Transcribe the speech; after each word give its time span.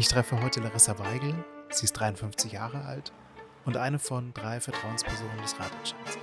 Ich 0.00 0.06
treffe 0.06 0.40
heute 0.40 0.60
Larissa 0.60 0.96
Weigel. 1.00 1.34
Sie 1.70 1.82
ist 1.82 1.94
53 1.94 2.52
Jahre 2.52 2.84
alt 2.84 3.12
und 3.64 3.76
eine 3.76 3.98
von 3.98 4.32
drei 4.32 4.60
Vertrauenspersonen 4.60 5.42
des 5.42 5.58
Ratentscheins. 5.58 6.18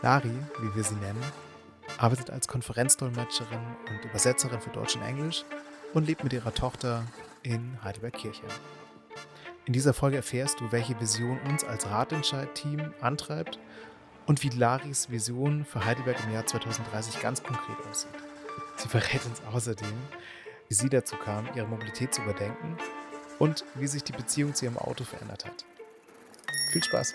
Lari, 0.00 0.32
wie 0.60 0.74
wir 0.74 0.82
sie 0.82 0.94
nennen, 0.94 1.22
arbeitet 1.98 2.30
als 2.30 2.48
Konferenzdolmetscherin 2.48 3.60
und 3.90 4.04
Übersetzerin 4.06 4.62
für 4.62 4.70
Deutsch 4.70 4.96
und 4.96 5.02
Englisch 5.02 5.44
und 5.92 6.06
lebt 6.06 6.24
mit 6.24 6.32
ihrer 6.32 6.54
Tochter 6.54 7.04
in 7.42 7.76
Heidelberg-Kirchheim. 7.84 8.48
In 9.66 9.74
dieser 9.74 9.92
Folge 9.92 10.16
erfährst 10.16 10.60
du, 10.60 10.72
welche 10.72 10.98
Vision 10.98 11.38
uns 11.50 11.64
als 11.64 11.90
Ratentscheid-Team 11.90 12.94
antreibt 13.02 13.58
und 14.24 14.42
wie 14.42 14.48
Laris 14.48 15.10
Vision 15.10 15.66
für 15.66 15.84
Heidelberg 15.84 16.16
im 16.24 16.32
Jahr 16.32 16.46
2030 16.46 17.20
ganz 17.20 17.42
konkret 17.42 17.76
aussieht. 17.90 18.10
Sie 18.76 18.88
verrät 18.88 19.26
uns 19.26 19.42
außerdem, 19.52 19.92
wie 20.68 20.74
sie 20.74 20.88
dazu 20.88 21.16
kam, 21.16 21.46
ihre 21.54 21.66
Mobilität 21.66 22.14
zu 22.14 22.22
überdenken 22.22 22.78
und 23.42 23.64
wie 23.74 23.88
sich 23.88 24.04
die 24.04 24.12
Beziehung 24.12 24.54
zu 24.54 24.66
ihrem 24.66 24.78
Auto 24.78 25.02
verändert 25.02 25.44
hat. 25.44 25.64
Viel 26.70 26.84
Spaß! 26.84 27.12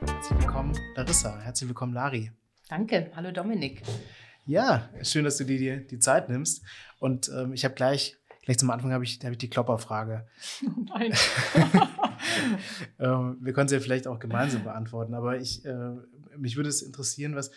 Herzlich 0.00 0.40
willkommen, 0.40 0.74
Larissa. 0.96 1.38
Herzlich 1.38 1.68
willkommen, 1.68 1.92
Lari. 1.92 2.32
Danke. 2.70 3.10
Hallo, 3.14 3.30
Dominik. 3.30 3.82
Ja, 4.46 4.88
schön, 5.02 5.24
dass 5.24 5.36
du 5.36 5.44
dir 5.44 5.58
die, 5.58 5.86
die 5.86 5.98
Zeit 5.98 6.30
nimmst. 6.30 6.62
Und 6.98 7.28
ähm, 7.28 7.52
ich 7.52 7.66
habe 7.66 7.74
gleich, 7.74 8.16
gleich 8.44 8.58
zum 8.58 8.70
Anfang 8.70 8.92
habe 8.92 9.04
ich, 9.04 9.18
hab 9.24 9.32
ich 9.32 9.38
die 9.38 9.50
Klopperfrage. 9.50 10.26
Nein. 10.88 11.12
ähm, 12.98 13.38
wir 13.40 13.52
können 13.52 13.68
sie 13.68 13.74
ja 13.76 13.80
vielleicht 13.80 14.06
auch 14.06 14.18
gemeinsam 14.18 14.64
beantworten, 14.64 15.14
aber 15.14 15.38
ich, 15.38 15.64
äh, 15.64 15.94
mich 16.36 16.56
würde 16.56 16.68
es 16.68 16.82
interessieren, 16.82 17.34
was, 17.36 17.50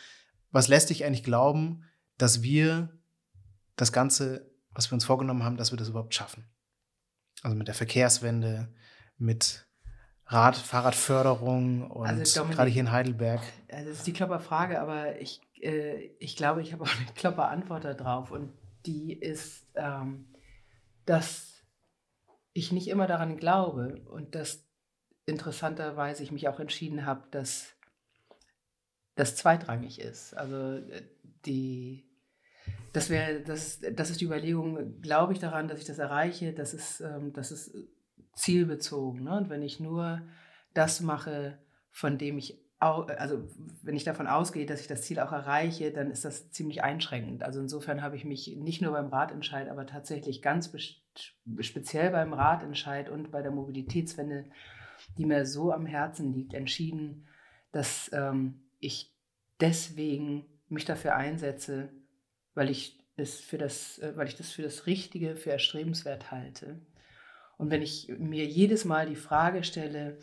was 0.52 0.68
lässt 0.68 0.90
dich 0.90 1.06
eigentlich 1.06 1.24
glauben, 1.24 1.84
dass 2.18 2.42
wir 2.42 2.90
das 3.76 3.92
Ganze, 3.92 4.50
was 4.72 4.90
wir 4.90 4.96
uns 4.96 5.06
vorgenommen 5.06 5.44
haben, 5.44 5.58
dass 5.58 5.72
wir 5.72 5.78
das 5.78 5.90
überhaupt 5.90 6.14
schaffen? 6.16 6.46
Also 7.44 7.56
mit 7.56 7.68
der 7.68 7.76
Verkehrswende, 7.76 8.70
mit 9.18 9.68
Rad, 10.26 10.58
Fahrradförderung 10.58 11.90
und 11.90 12.08
Also 12.08 12.40
Dominik- 12.42 12.56
gerade 12.58 12.70
hier 12.70 12.82
in 12.82 12.92
Heidelberg. 12.92 13.42
Das 13.70 13.86
ist 13.86 14.08
die 14.08 14.14
Klopperfrage, 14.14 14.82
aber 14.82 15.20
ich, 15.22 15.40
äh, 15.62 16.10
ich 16.20 16.36
glaube, 16.36 16.62
ich 16.62 16.74
habe 16.74 16.84
auch 16.84 16.90
eine 16.90 17.06
Klopperantwort 17.16 17.86
darauf. 17.86 18.32
Und 18.32 18.52
die 18.86 19.14
ist, 19.14 19.66
ähm, 19.76 20.26
dass 21.08 21.64
ich 22.54 22.72
nicht 22.72 22.88
immer 22.88 23.08
daran 23.08 23.38
glaube 23.38 24.02
und 24.10 24.36
dass 24.36 24.68
interessanterweise 25.26 26.22
ich 26.24 26.32
mich 26.32 26.48
auch 26.48 26.60
entschieden 26.60 27.06
habe, 27.06 27.28
dass 27.32 27.76
das 29.16 29.36
zweitrangig 29.36 30.00
ist. 30.00 30.34
Also 30.36 30.78
äh, 30.78 31.04
die, 31.46 32.10
das 32.94 33.10
wäre, 33.10 33.42
das, 33.42 33.80
das 33.94 34.10
ist 34.10 34.22
die 34.22 34.26
Überlegung, 34.26 35.02
glaube 35.02 35.34
ich 35.34 35.40
daran, 35.40 35.68
dass 35.68 35.80
ich 35.80 35.86
das 35.86 35.98
erreiche, 35.98 36.54
das 36.54 36.74
ist, 36.74 37.02
ähm, 37.02 37.34
das 37.34 37.52
ist 37.52 37.76
zielbezogen. 38.36 39.24
Ne? 39.24 39.38
Und 39.38 39.50
wenn 39.50 39.64
ich 39.64 39.80
nur 39.80 40.22
das 40.74 41.02
mache, 41.02 41.58
von 41.90 42.18
dem 42.18 42.38
ich, 42.38 42.60
au 42.80 43.02
also 43.04 43.48
wenn 43.82 43.96
ich 43.96 44.04
davon 44.04 44.28
ausgehe, 44.28 44.66
dass 44.66 44.82
ich 44.82 44.88
das 44.88 45.02
Ziel 45.02 45.20
auch 45.20 45.32
erreiche, 45.32 45.92
dann 45.92 46.12
ist 46.12 46.26
das 46.26 46.52
ziemlich 46.52 46.84
einschränkend. 46.84 47.44
Also 47.44 47.60
insofern 47.60 48.02
habe 48.02 48.16
ich 48.16 48.26
mich 48.26 48.56
nicht 48.58 48.82
nur 48.82 48.92
beim 48.92 49.08
Ratentscheid, 49.08 49.70
aber 49.70 49.86
tatsächlich 49.86 50.42
ganz 50.42 50.72
speziell 51.60 52.12
beim 52.12 52.34
Ratentscheid 52.34 53.10
und 53.10 53.32
bei 53.32 53.42
der 53.42 53.52
Mobilitätswende, 53.52 54.46
die 55.18 55.26
mir 55.26 55.46
so 55.46 55.72
am 55.72 55.86
Herzen 55.86 56.34
liegt, 56.34 56.54
entschieden, 56.54 57.28
dass 57.72 58.12
ähm, 58.14 58.62
ich 58.80 59.14
deswegen 59.60 60.46
mich 60.70 60.86
dafür 60.86 61.16
einsetze, 61.16 61.90
weil 62.54 62.70
ich 62.70 63.00
es 63.16 63.40
für 63.40 63.58
das, 63.58 63.98
äh, 64.00 64.16
weil 64.16 64.28
ich 64.28 64.36
das 64.36 64.52
für 64.52 64.62
das 64.62 64.86
Richtige, 64.86 65.36
für 65.36 65.52
erstrebenswert 65.52 66.32
halte. 66.32 66.80
Und 67.58 67.72
wenn 67.72 67.82
ich 67.82 68.14
mir 68.20 68.46
jedes 68.46 68.86
Mal 68.86 69.08
die 69.08 69.16
Frage 69.16 69.64
stelle, 69.64 70.20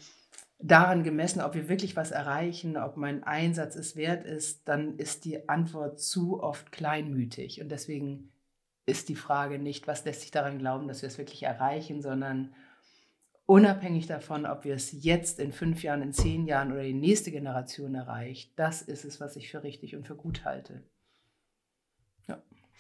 daran 0.65 1.05
gemessen, 1.05 1.43
ob 1.43 1.55
wir 1.55 1.69
wirklich 1.69 1.95
was 1.95 2.11
erreichen, 2.11 2.79
ob 2.79 2.97
mein 2.97 3.23
Einsatz 3.23 3.77
es 3.77 3.97
wert 3.97 4.25
ist, 4.25 4.67
dann 4.67 4.97
ist 4.97 5.27
die 5.27 5.47
Antwort 5.49 6.01
zu 6.01 6.43
oft 6.43 6.73
kleinmütig. 6.73 7.61
Und 7.61 7.69
deswegen 7.69 8.33
ist 8.87 9.11
die 9.11 9.15
Frage 9.15 9.59
nicht, 9.59 9.87
was 9.87 10.07
lässt 10.07 10.23
sich 10.23 10.31
daran 10.31 10.59
glauben, 10.59 10.89
dass 10.89 11.03
wir 11.03 11.09
es 11.09 11.19
wirklich 11.19 11.43
erreichen, 11.43 12.01
sondern 12.01 12.55
unabhängig 13.45 14.07
davon, 14.07 14.47
ob 14.47 14.65
wir 14.65 14.75
es 14.75 15.05
jetzt 15.05 15.39
in 15.39 15.53
fünf 15.53 15.83
Jahren, 15.83 16.01
in 16.01 16.15
zehn 16.15 16.47
Jahren 16.47 16.73
oder 16.73 16.83
die 16.83 16.95
nächste 16.95 17.31
Generation 17.31 17.95
erreicht, 17.95 18.53
das 18.57 18.81
ist 18.81 19.05
es, 19.05 19.21
was 19.21 19.37
ich 19.37 19.51
für 19.51 19.63
richtig 19.63 19.95
und 19.95 20.07
für 20.07 20.17
gut 20.17 20.47
halte. 20.47 20.83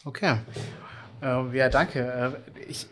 Okay. 0.07 0.39
Äh, 1.23 1.57
ja, 1.57 1.69
danke. 1.69 2.01
Äh, 2.01 2.61
ich, 2.69 2.89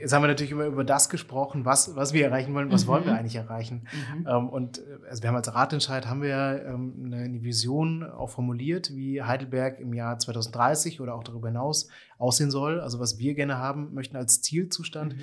jetzt 0.00 0.12
haben 0.12 0.22
wir 0.22 0.28
natürlich 0.28 0.52
immer 0.52 0.66
über 0.66 0.84
das 0.84 1.08
gesprochen, 1.08 1.64
was, 1.64 1.94
was 1.96 2.12
wir 2.12 2.24
erreichen 2.24 2.54
wollen, 2.54 2.70
was 2.72 2.84
Mhm. 2.84 2.88
wollen 2.88 3.04
wir 3.04 3.14
eigentlich 3.14 3.36
erreichen. 3.36 3.86
Mhm. 4.16 4.26
Ähm, 4.28 4.48
und 4.48 4.78
äh, 4.78 4.82
also 5.08 5.22
wir 5.22 5.28
haben 5.28 5.36
als 5.36 5.54
Ratentscheid 5.54 6.06
haben 6.06 6.22
wir 6.22 6.64
ähm, 6.66 7.12
eine, 7.12 7.42
Vision 7.42 8.02
auch 8.04 8.30
formuliert, 8.30 8.94
wie 8.94 9.22
Heidelberg 9.22 9.80
im 9.80 9.92
Jahr 9.94 10.18
2030 10.18 11.00
oder 11.00 11.14
auch 11.14 11.24
darüber 11.24 11.48
hinaus 11.48 11.88
aussehen 12.18 12.50
soll. 12.50 12.80
Also 12.80 12.98
was 13.00 13.18
wir 13.18 13.34
gerne 13.34 13.58
haben 13.58 13.94
möchten 13.94 14.16
als 14.16 14.42
Zielzustand. 14.42 15.16
Mhm. 15.16 15.20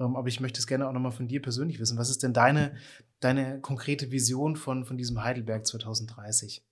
Ähm, 0.00 0.16
aber 0.16 0.28
ich 0.28 0.40
möchte 0.40 0.58
es 0.58 0.66
gerne 0.66 0.88
auch 0.88 0.92
nochmal 0.92 1.12
von 1.12 1.28
dir 1.28 1.42
persönlich 1.42 1.78
wissen. 1.78 1.98
Was 1.98 2.10
ist 2.10 2.22
denn 2.22 2.32
deine, 2.32 2.72
deine 3.20 3.60
konkrete 3.60 4.10
Vision 4.10 4.56
von, 4.56 4.84
von 4.84 4.96
diesem 4.96 5.22
Heidelberg 5.22 5.66
2030? 5.66 6.64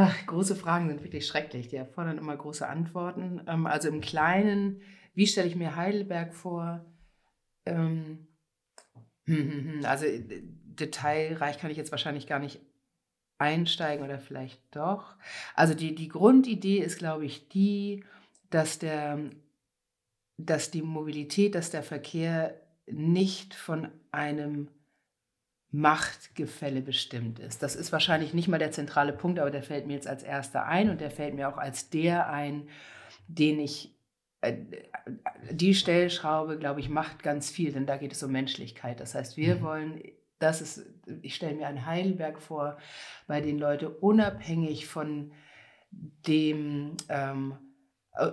Ach, 0.00 0.26
große 0.26 0.54
Fragen 0.54 0.86
sind 0.86 1.02
wirklich 1.02 1.26
schrecklich. 1.26 1.66
Die 1.66 1.76
erfordern 1.76 2.18
immer 2.18 2.36
große 2.36 2.68
Antworten. 2.68 3.42
Ähm, 3.48 3.66
also 3.66 3.88
im 3.88 4.00
Kleinen, 4.00 4.80
wie 5.14 5.26
stelle 5.26 5.48
ich 5.48 5.56
mir 5.56 5.74
Heidelberg 5.74 6.34
vor? 6.34 6.84
Ähm, 7.66 8.28
hm, 9.24 9.50
hm, 9.50 9.72
hm, 9.72 9.84
also 9.84 10.06
äh, 10.06 10.22
detailreich 10.30 11.58
kann 11.58 11.72
ich 11.72 11.76
jetzt 11.76 11.90
wahrscheinlich 11.90 12.28
gar 12.28 12.38
nicht 12.38 12.60
einsteigen 13.38 14.04
oder 14.04 14.20
vielleicht 14.20 14.60
doch. 14.70 15.16
Also 15.56 15.74
die, 15.74 15.96
die 15.96 16.08
Grundidee 16.08 16.78
ist, 16.78 16.98
glaube 16.98 17.24
ich, 17.24 17.48
die, 17.48 18.04
dass, 18.50 18.78
der, 18.78 19.18
dass 20.36 20.70
die 20.70 20.82
Mobilität, 20.82 21.56
dass 21.56 21.70
der 21.70 21.82
Verkehr 21.82 22.54
nicht 22.86 23.52
von 23.52 23.88
einem 24.12 24.68
Machtgefälle 25.70 26.80
bestimmt 26.80 27.38
ist. 27.38 27.62
Das 27.62 27.76
ist 27.76 27.92
wahrscheinlich 27.92 28.32
nicht 28.32 28.48
mal 28.48 28.58
der 28.58 28.70
zentrale 28.70 29.12
Punkt, 29.12 29.38
aber 29.38 29.50
der 29.50 29.62
fällt 29.62 29.86
mir 29.86 29.94
jetzt 29.94 30.06
als 30.08 30.22
erster 30.22 30.64
ein 30.66 30.88
und 30.90 31.00
der 31.00 31.10
fällt 31.10 31.34
mir 31.34 31.48
auch 31.48 31.58
als 31.58 31.90
der 31.90 32.30
ein, 32.30 32.68
den 33.26 33.60
ich, 33.60 33.94
äh, 34.40 34.56
die 35.50 35.74
Stellschraube, 35.74 36.58
glaube 36.58 36.80
ich, 36.80 36.88
macht 36.88 37.22
ganz 37.22 37.50
viel, 37.50 37.72
denn 37.72 37.86
da 37.86 37.98
geht 37.98 38.12
es 38.12 38.22
um 38.22 38.32
Menschlichkeit. 38.32 39.00
Das 39.00 39.14
heißt, 39.14 39.36
wir 39.36 39.56
Mhm. 39.56 39.62
wollen, 39.62 40.02
das 40.38 40.62
ist, 40.62 40.86
ich 41.20 41.34
stelle 41.34 41.54
mir 41.54 41.66
einen 41.66 41.84
Heidelberg 41.84 42.40
vor, 42.40 42.78
bei 43.26 43.40
den 43.42 43.58
Leute 43.58 43.90
unabhängig 43.90 44.86
von 44.86 45.32
dem, 45.90 46.96
ähm, 47.08 47.58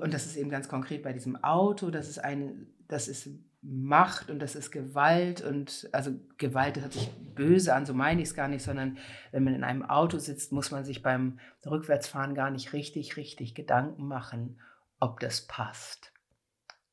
und 0.01 0.13
das 0.13 0.25
ist 0.25 0.37
eben 0.37 0.49
ganz 0.49 0.67
konkret 0.69 1.03
bei 1.03 1.13
diesem 1.13 1.35
Auto, 1.43 1.89
das 1.89 2.07
ist 2.09 2.19
eine, 2.19 2.67
das 2.87 3.07
ist 3.07 3.29
Macht 3.67 4.29
und 4.29 4.39
das 4.39 4.55
ist 4.55 4.69
Gewalt 4.71 5.41
und 5.41 5.89
also 5.91 6.11
Gewalt, 6.37 6.77
das 6.77 6.83
hört 6.83 6.93
sich 6.93 7.09
böse 7.33 7.73
an, 7.73 7.87
so 7.87 7.95
meine 7.95 8.21
ich 8.21 8.27
es 8.27 8.35
gar 8.35 8.47
nicht, 8.47 8.63
sondern 8.63 8.99
wenn 9.31 9.43
man 9.43 9.55
in 9.55 9.63
einem 9.63 9.83
Auto 9.83 10.19
sitzt, 10.19 10.51
muss 10.51 10.69
man 10.69 10.85
sich 10.85 11.01
beim 11.01 11.39
Rückwärtsfahren 11.65 12.35
gar 12.35 12.51
nicht 12.51 12.73
richtig, 12.73 13.17
richtig 13.17 13.55
Gedanken 13.55 14.07
machen, 14.07 14.59
ob 14.99 15.19
das 15.19 15.41
passt, 15.41 16.11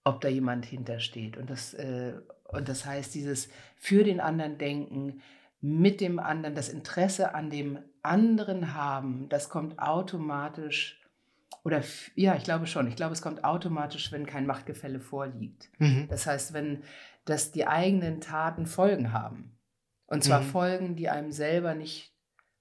ob 0.02 0.22
da 0.22 0.28
jemand 0.28 0.64
hintersteht. 0.64 1.36
Und 1.36 1.50
das, 1.50 1.74
äh, 1.74 2.14
und 2.44 2.68
das 2.68 2.86
heißt, 2.86 3.14
dieses 3.14 3.50
für 3.76 4.02
den 4.02 4.20
anderen 4.20 4.56
denken, 4.56 5.20
mit 5.60 6.00
dem 6.00 6.18
anderen, 6.18 6.54
das 6.54 6.70
Interesse 6.70 7.34
an 7.34 7.50
dem 7.50 7.80
anderen 8.02 8.74
haben, 8.74 9.28
das 9.28 9.50
kommt 9.50 9.78
automatisch 9.78 11.01
oder 11.64 11.82
ja, 12.14 12.34
ich 12.34 12.44
glaube 12.44 12.66
schon. 12.66 12.88
Ich 12.88 12.96
glaube, 12.96 13.12
es 13.12 13.22
kommt 13.22 13.44
automatisch, 13.44 14.10
wenn 14.12 14.26
kein 14.26 14.46
Machtgefälle 14.46 15.00
vorliegt. 15.00 15.70
Mhm. 15.78 16.06
Das 16.08 16.26
heißt, 16.26 16.52
wenn 16.52 16.82
dass 17.24 17.52
die 17.52 17.66
eigenen 17.66 18.20
Taten 18.20 18.66
Folgen 18.66 19.12
haben. 19.12 19.56
Und 20.06 20.24
zwar 20.24 20.40
Mhm. 20.40 20.46
Folgen, 20.46 20.96
die 20.96 21.08
einem 21.08 21.32
selber 21.32 21.74
nicht 21.74 22.12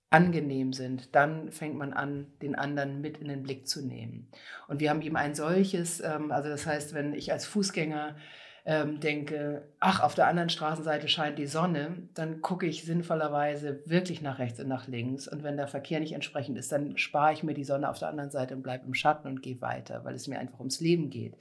angenehm 0.10 0.74
sind, 0.74 1.16
dann 1.16 1.52
fängt 1.52 1.76
man 1.76 1.94
an, 1.94 2.28
den 2.42 2.56
anderen 2.56 3.02
mit 3.02 3.18
in 3.18 3.28
den 3.28 3.44
Blick 3.44 3.68
zu 3.68 3.86
nehmen. 3.86 4.30
Und 4.68 4.80
wir 4.80 4.90
haben 4.90 5.02
eben 5.02 5.16
ein 5.16 5.36
solches, 5.36 6.02
ähm, 6.02 6.32
also 6.32 6.50
das 6.50 6.66
heißt, 6.66 6.94
wenn 6.94 7.14
ich 7.14 7.32
als 7.32 7.46
Fußgänger 7.46 8.18
ähm, 8.66 9.00
denke, 9.00 9.64
ach, 9.80 10.02
auf 10.02 10.14
der 10.16 10.28
anderen 10.28 10.50
Straßenseite 10.50 11.08
scheint 11.08 11.40
die 11.40 11.48
Sonne, 11.48 11.98
dann 12.14 12.42
gucke 12.42 12.66
ich 12.68 12.84
sinnvollerweise 12.84 13.82
wirklich 13.86 14.22
nach 14.22 14.38
rechts 14.40 14.60
und 14.60 14.68
nach 14.68 14.88
links. 14.88 15.28
Und 15.28 15.44
wenn 15.44 15.58
der 15.58 15.68
Verkehr 15.68 16.00
nicht 16.00 16.14
entsprechend 16.14 16.58
ist, 16.58 16.72
dann 16.72 16.98
spare 16.98 17.34
ich 17.34 17.44
mir 17.44 17.54
die 17.54 17.64
Sonne 17.64 17.90
auf 17.90 18.00
der 18.00 18.10
anderen 18.10 18.30
Seite 18.32 18.56
und 18.56 18.62
bleibe 18.62 18.86
im 18.86 18.94
Schatten 18.94 19.28
und 19.28 19.42
gehe 19.42 19.60
weiter, 19.62 20.04
weil 20.06 20.16
es 20.16 20.28
mir 20.28 20.40
einfach 20.40 20.60
ums 20.60 20.80
Leben 20.80 21.10
geht. 21.10 21.36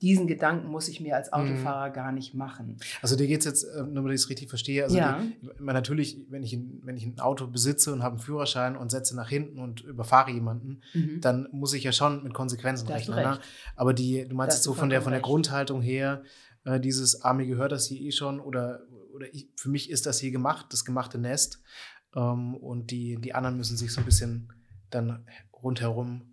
diesen 0.00 0.26
Gedanken 0.26 0.66
muss 0.66 0.88
ich 0.88 1.00
mir 1.00 1.14
als 1.14 1.28
Mhm. 1.28 1.34
Autofahrer 1.34 1.90
gar 1.90 2.10
nicht 2.10 2.34
machen. 2.34 2.76
Also 3.02 3.14
dir 3.14 3.28
geht 3.28 3.38
es 3.38 3.44
jetzt, 3.44 3.62
äh, 3.62 3.82
nur 3.84 3.94
damit 4.02 4.14
ich 4.14 4.22
es 4.22 4.28
richtig 4.30 4.48
verstehe, 4.48 4.82
also 4.82 4.96
Ja. 4.98 5.20
die, 5.40 5.62
natürlich, 5.62 6.18
wenn 6.28 6.42
ich, 6.42 6.52
ein, 6.54 6.80
wenn 6.82 6.96
ich 6.96 7.06
ein 7.06 7.20
Auto 7.20 7.46
besitze 7.46 7.92
und 7.92 8.02
habe 8.02 8.14
einen 8.16 8.20
Führerschein 8.20 8.76
und 8.76 8.90
setze 8.90 9.14
nach 9.14 9.28
hinten 9.28 9.60
und 9.60 9.82
überfahre 9.82 10.32
jemanden, 10.32 10.80
Mhm. 10.92 11.20
dann 11.20 11.48
muss 11.52 11.72
ich 11.72 11.84
ja 11.84 11.92
schon 11.92 12.24
mit 12.24 12.34
Konsequenzen 12.34 12.88
Da 12.88 12.94
rechnen. 12.94 13.16
Ne? 13.16 13.38
Aber 13.76 13.94
die, 13.94 14.26
du 14.28 14.34
meinst 14.34 14.56
jetzt 14.56 14.64
so 14.64 14.74
von 14.74 14.90
der, 14.90 15.02
von 15.02 15.12
der 15.12 15.18
recht. 15.20 15.26
Grundhaltung 15.26 15.80
her, 15.82 16.22
äh, 16.64 16.80
dieses, 16.80 17.22
ah, 17.22 17.32
mir 17.32 17.46
gehört 17.46 17.72
das 17.72 17.86
hier 17.86 18.00
eh 18.00 18.12
schon 18.12 18.40
oder, 18.40 18.82
oder 19.12 19.26
ich, 19.32 19.48
für 19.56 19.68
mich 19.68 19.90
ist 19.90 20.06
das 20.06 20.18
hier 20.18 20.30
gemacht, 20.30 20.66
das 20.70 20.84
gemachte 20.84 21.18
Nest. 21.18 21.62
Ähm, 22.14 22.54
und 22.54 22.90
die, 22.90 23.16
die 23.20 23.34
anderen 23.34 23.56
müssen 23.56 23.76
sich 23.76 23.92
so 23.92 24.00
ein 24.00 24.06
bisschen 24.06 24.52
dann 24.90 25.26
rundherum 25.52 26.32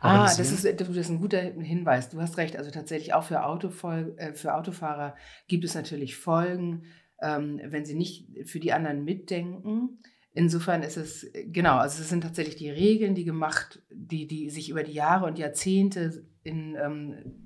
Ah, 0.00 0.24
das 0.24 0.38
ist, 0.38 0.80
das 0.80 0.88
ist 0.88 1.10
ein 1.10 1.20
guter 1.20 1.40
Hinweis. 1.40 2.10
Du 2.10 2.20
hast 2.20 2.36
recht. 2.36 2.56
Also 2.56 2.70
tatsächlich 2.70 3.14
auch 3.14 3.24
für, 3.24 3.44
Autofol 3.44 4.14
äh, 4.18 4.32
für 4.32 4.54
Autofahrer 4.54 5.16
gibt 5.48 5.64
es 5.64 5.74
natürlich 5.74 6.16
Folgen, 6.16 6.84
ähm, 7.20 7.60
wenn 7.64 7.84
sie 7.84 7.94
nicht 7.94 8.48
für 8.48 8.60
die 8.60 8.72
anderen 8.72 9.04
mitdenken. 9.04 9.98
Insofern 10.32 10.82
ist 10.82 10.98
es, 10.98 11.26
genau, 11.46 11.78
also 11.78 12.02
es 12.02 12.08
sind 12.10 12.20
tatsächlich 12.20 12.56
die 12.56 12.70
Regeln, 12.70 13.14
die 13.14 13.24
gemacht, 13.24 13.82
die, 13.90 14.26
die 14.26 14.50
sich 14.50 14.68
über 14.68 14.82
die 14.82 14.92
Jahre 14.92 15.24
und 15.24 15.38
Jahrzehnte 15.38 16.26
in, 16.42 16.76
ähm, 16.76 17.45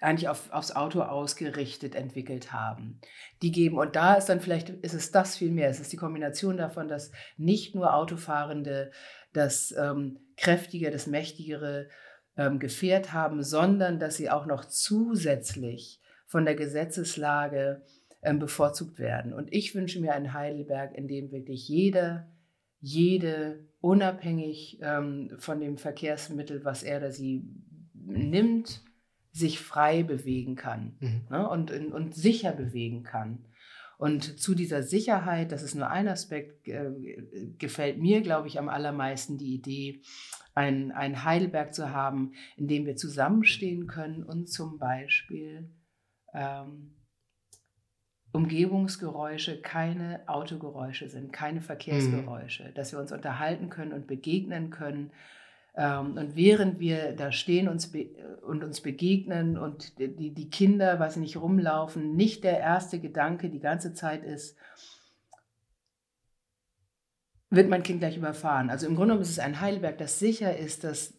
eigentlich 0.00 0.28
auf, 0.28 0.50
aufs 0.52 0.72
Auto 0.72 1.02
ausgerichtet 1.02 1.94
entwickelt 1.94 2.52
haben. 2.52 3.00
Die 3.42 3.52
geben, 3.52 3.78
und 3.78 3.96
da 3.96 4.14
ist 4.14 4.26
dann 4.26 4.40
vielleicht, 4.40 4.70
ist 4.70 4.94
es 4.94 5.10
das 5.10 5.36
viel 5.36 5.50
mehr. 5.50 5.68
Es 5.68 5.80
ist 5.80 5.92
die 5.92 5.96
Kombination 5.96 6.56
davon, 6.56 6.88
dass 6.88 7.12
nicht 7.36 7.74
nur 7.74 7.94
Autofahrende 7.94 8.90
das 9.32 9.72
ähm, 9.72 10.18
kräftigere, 10.36 10.90
das 10.90 11.06
mächtigere 11.06 11.88
ähm, 12.36 12.58
Gefährt 12.58 13.12
haben, 13.12 13.42
sondern 13.42 13.98
dass 13.98 14.16
sie 14.16 14.30
auch 14.30 14.46
noch 14.46 14.64
zusätzlich 14.64 16.00
von 16.26 16.44
der 16.44 16.54
Gesetzeslage 16.54 17.82
ähm, 18.22 18.38
bevorzugt 18.38 18.98
werden. 18.98 19.32
Und 19.32 19.52
ich 19.52 19.74
wünsche 19.74 20.00
mir 20.00 20.14
einen 20.14 20.32
Heidelberg, 20.32 20.94
in 20.94 21.08
dem 21.08 21.30
wirklich 21.30 21.68
jeder, 21.68 22.28
jede, 22.80 23.66
unabhängig 23.80 24.78
ähm, 24.82 25.36
von 25.38 25.60
dem 25.60 25.76
Verkehrsmittel, 25.76 26.64
was 26.64 26.82
er 26.82 26.98
oder 26.98 27.12
sie 27.12 27.44
nimmt, 27.94 28.82
sich 29.32 29.60
frei 29.60 30.02
bewegen 30.02 30.56
kann 30.56 30.96
Mhm. 31.00 31.22
ne, 31.30 31.48
und, 31.48 31.70
und 31.70 32.14
sicher 32.14 32.52
bewegen 32.52 33.02
kann. 33.02 33.44
Und 33.98 34.40
zu 34.40 34.54
dieser 34.54 34.82
Sicherheit, 34.82 35.52
das 35.52 35.62
ist 35.62 35.74
nur 35.74 35.90
ein 35.90 36.08
Aspekt, 36.08 36.66
äh, 36.68 36.90
gefällt 37.58 37.98
mir, 37.98 38.22
glaube 38.22 38.48
ich, 38.48 38.58
am 38.58 38.70
allermeisten 38.70 39.36
die 39.36 39.54
Idee, 39.54 40.00
ein, 40.54 40.90
ein 40.90 41.24
Heidelberg 41.24 41.74
zu 41.74 41.90
haben, 41.90 42.32
in 42.56 42.66
dem 42.66 42.86
wir 42.86 42.96
zusammenstehen 42.96 43.86
können 43.86 44.24
und 44.24 44.48
zum 44.48 44.78
Beispiel 44.78 45.70
ähm, 46.32 46.96
Umgebungsgeräusche 48.32 49.60
keine 49.60 50.22
Autogeräusche 50.28 51.08
sind, 51.08 51.32
keine 51.32 51.60
Verkehrsgeräusche, 51.60 52.72
dass 52.74 52.92
wir 52.92 53.00
uns 53.00 53.12
unterhalten 53.12 53.70
können 53.70 53.92
und 53.92 54.06
begegnen 54.06 54.70
können. 54.70 55.10
Ähm, 55.76 56.16
und 56.16 56.36
während 56.36 56.80
wir 56.80 57.12
da 57.12 57.32
stehen 57.32 57.68
uns 57.68 57.92
und 58.42 58.64
uns 58.64 58.80
begegnen 58.80 59.56
und 59.56 59.98
die, 59.98 60.34
die 60.34 60.50
Kinder, 60.50 61.06
ich 61.08 61.16
nicht, 61.16 61.36
rumlaufen, 61.36 62.16
nicht 62.16 62.44
der 62.44 62.58
erste 62.58 62.98
Gedanke 62.98 63.50
die 63.50 63.60
ganze 63.60 63.94
Zeit 63.94 64.24
ist, 64.24 64.56
wird 67.50 67.68
mein 67.68 67.82
Kind 67.82 68.00
gleich 68.00 68.16
überfahren. 68.16 68.70
Also 68.70 68.86
im 68.86 68.94
Grunde 68.94 69.08
genommen 69.08 69.22
ist 69.22 69.30
es 69.30 69.38
ein 69.38 69.60
Heidelberg, 69.60 69.98
das 69.98 70.18
sicher 70.18 70.56
ist, 70.56 70.84
das 70.84 71.14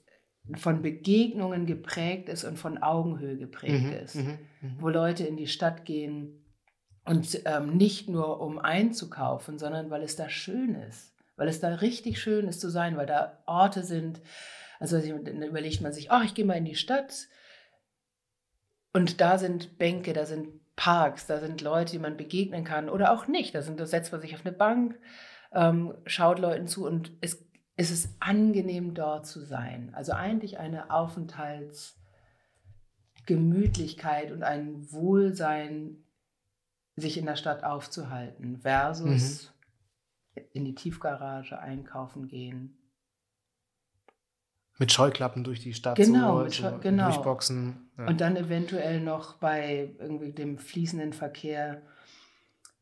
von 0.55 0.81
Begegnungen 0.81 1.65
geprägt 1.65 2.29
ist 2.29 2.43
und 2.43 2.57
von 2.57 2.77
Augenhöhe 2.79 3.37
geprägt 3.37 3.85
Mhm, 3.85 3.93
ist 3.93 4.15
mhm, 4.15 4.39
mhm. 4.61 4.77
wo 4.79 4.89
Leute 4.89 5.25
in 5.25 5.37
die 5.37 5.47
Stadt 5.47 5.85
gehen 5.85 6.43
und 7.05 7.41
ähm, 7.45 7.77
nicht 7.77 8.09
nur 8.09 8.41
um 8.41 8.59
einzukaufen, 8.59 9.59
sondern 9.59 9.89
weil 9.89 10.03
es 10.03 10.15
da 10.15 10.29
schön 10.29 10.75
ist, 10.75 11.10
weil 11.41 11.47
es 11.47 11.59
da 11.59 11.69
richtig 11.73 12.21
schön 12.21 12.47
ist 12.47 12.61
zu 12.61 12.69
sein, 12.69 12.97
weil 12.97 13.07
da 13.07 13.39
Orte 13.47 13.83
sind. 13.83 14.21
Also 14.79 14.99
dann 14.99 15.41
überlegt 15.41 15.81
man 15.81 15.91
sich, 15.91 16.11
oh, 16.11 16.21
ich 16.23 16.35
gehe 16.35 16.45
mal 16.45 16.53
in 16.53 16.65
die 16.65 16.75
Stadt 16.75 17.29
und 18.93 19.19
da 19.21 19.39
sind 19.39 19.79
Bänke, 19.79 20.13
da 20.13 20.27
sind 20.27 20.49
Parks, 20.75 21.25
da 21.25 21.39
sind 21.39 21.61
Leute, 21.61 21.93
die 21.93 21.99
man 21.99 22.15
begegnen 22.15 22.63
kann 22.63 22.89
oder 22.89 23.11
auch 23.11 23.25
nicht. 23.25 23.55
Da, 23.55 23.63
sind, 23.63 23.79
da 23.79 23.87
setzt 23.87 24.11
man 24.11 24.21
sich 24.21 24.35
auf 24.35 24.45
eine 24.45 24.51
Bank, 24.51 24.99
ähm, 25.51 25.95
schaut 26.05 26.37
Leuten 26.37 26.67
zu 26.67 26.85
und 26.85 27.11
es, 27.21 27.43
es 27.75 27.89
ist 27.89 28.15
angenehm 28.19 28.93
dort 28.93 29.25
zu 29.25 29.41
sein. 29.41 29.91
Also 29.95 30.11
eigentlich 30.11 30.59
eine 30.59 30.91
Aufenthalts- 30.91 31.95
Gemütlichkeit 33.25 34.31
und 34.31 34.43
ein 34.43 34.91
Wohlsein, 34.91 36.03
sich 36.95 37.17
in 37.17 37.25
der 37.25 37.35
Stadt 37.35 37.63
aufzuhalten, 37.63 38.57
versus 38.57 39.53
in 40.53 40.65
die 40.65 40.75
Tiefgarage 40.75 41.59
einkaufen 41.59 42.27
gehen. 42.27 42.77
Mit 44.77 44.91
Scheuklappen 44.91 45.43
durch 45.43 45.59
die 45.59 45.73
Stadt 45.73 45.97
Genau, 45.97 46.39
so, 46.39 46.43
mit 46.43 46.53
so 46.53 46.79
genau. 46.81 47.05
durchboxen. 47.05 47.91
Ja. 47.97 48.07
Und 48.07 48.21
dann 48.21 48.35
eventuell 48.35 48.99
noch 48.99 49.35
bei 49.37 49.95
irgendwie 49.99 50.31
dem 50.31 50.57
fließenden 50.57 51.13
Verkehr 51.13 51.81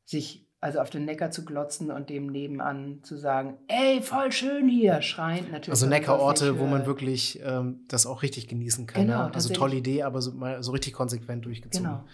sich 0.06 0.49
also 0.62 0.80
auf 0.80 0.90
den 0.90 1.06
Neckar 1.06 1.32
zu 1.32 1.46
glotzen 1.46 1.90
und 1.90 2.10
dem 2.10 2.28
nebenan 2.28 3.00
zu 3.04 3.16
sagen, 3.18 3.58
ey, 3.68 4.02
voll 4.02 4.32
schön 4.32 4.68
hier, 4.68 5.02
schreiend 5.02 5.52
natürlich. 5.52 5.70
also 5.70 5.88
Neckarorte, 5.88 6.60
wo 6.60 6.66
man 6.66 6.86
wirklich 6.86 7.40
ähm, 7.44 7.86
das 7.88 8.06
auch 8.06 8.24
richtig 8.24 8.48
genießen 8.50 8.86
kann. 8.86 9.04
Genau, 9.04 9.20
ja? 9.20 9.32
Also 9.34 9.54
tolle 9.54 9.78
Idee, 9.78 10.04
aber 10.04 10.22
so, 10.22 10.34
mal 10.34 10.62
so 10.62 10.72
richtig 10.72 10.92
konsequent 10.94 11.46
durchgezogen. 11.46 11.88
Genau. 11.90 12.06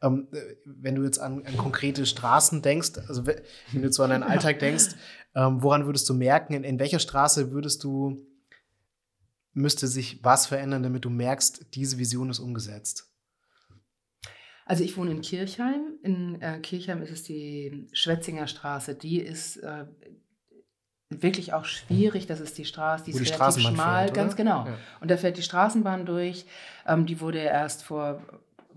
Ähm, 0.00 0.28
äh, 0.32 0.38
wenn 0.64 0.94
du 0.94 1.02
jetzt 1.02 1.18
an, 1.18 1.44
an 1.44 1.56
konkrete 1.56 2.06
Straßen 2.06 2.62
denkst, 2.62 2.92
also 3.08 3.26
we- 3.26 3.42
wenn 3.72 3.82
du 3.82 3.88
jetzt 3.88 3.96
so 3.96 4.04
an 4.04 4.10
deinen 4.10 4.22
Alltag 4.30 4.60
denkst, 4.60 4.94
ähm, 5.34 5.60
woran 5.62 5.86
würdest 5.86 6.08
du 6.08 6.14
merken, 6.14 6.52
in, 6.54 6.62
in 6.64 6.78
welcher 6.78 7.00
Straße 7.00 7.50
würdest 7.50 7.82
du, 7.82 8.16
müsste 9.54 9.88
sich 9.88 10.22
was 10.24 10.46
verändern, 10.46 10.84
damit 10.84 11.04
du 11.04 11.10
merkst, 11.10 11.74
diese 11.74 11.98
Vision 11.98 12.30
ist 12.30 12.38
umgesetzt? 12.38 13.10
Also 14.68 14.84
ich 14.84 14.96
wohne 14.98 15.10
in 15.12 15.22
Kirchheim. 15.22 15.94
In 16.02 16.40
äh, 16.42 16.58
Kirchheim 16.60 17.00
ist 17.02 17.10
es 17.10 17.22
die 17.22 17.86
Schwetzinger 17.92 18.46
Straße. 18.46 18.94
Die 18.94 19.18
ist 19.18 19.56
äh, 19.56 19.86
wirklich 21.10 21.54
auch 21.54 21.64
schwierig. 21.64 22.26
Das 22.26 22.38
ist 22.40 22.58
die 22.58 22.66
Straße, 22.66 23.04
die 23.06 23.14
Wo 23.14 23.18
ist 23.18 23.30
die 23.30 23.34
relativ 23.34 23.62
schmal, 23.66 24.04
fährt, 24.04 24.14
ganz 24.14 24.36
genau. 24.36 24.66
Ja. 24.66 24.76
Und 25.00 25.10
da 25.10 25.16
fährt 25.16 25.38
die 25.38 25.42
Straßenbahn 25.42 26.04
durch. 26.04 26.44
Ähm, 26.86 27.06
die 27.06 27.20
wurde 27.20 27.38
erst 27.38 27.82
vor, 27.82 28.20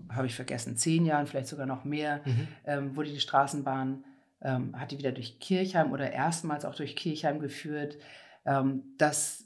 habe 0.08 0.26
ich 0.26 0.34
vergessen, 0.34 0.76
zehn 0.78 1.04
Jahren, 1.04 1.26
vielleicht 1.26 1.48
sogar 1.48 1.66
noch 1.66 1.84
mehr, 1.84 2.22
Mhm. 2.24 2.48
ähm, 2.64 2.96
wurde 2.96 3.10
die 3.10 3.20
Straßenbahn, 3.20 4.02
ähm, 4.40 4.80
hat 4.80 4.92
die 4.92 4.98
wieder 4.98 5.12
durch 5.12 5.38
Kirchheim 5.40 5.92
oder 5.92 6.10
erstmals 6.10 6.64
auch 6.64 6.74
durch 6.74 6.96
Kirchheim 6.96 7.38
geführt. 7.38 7.98
Ähm, 8.46 8.94
das 8.96 9.41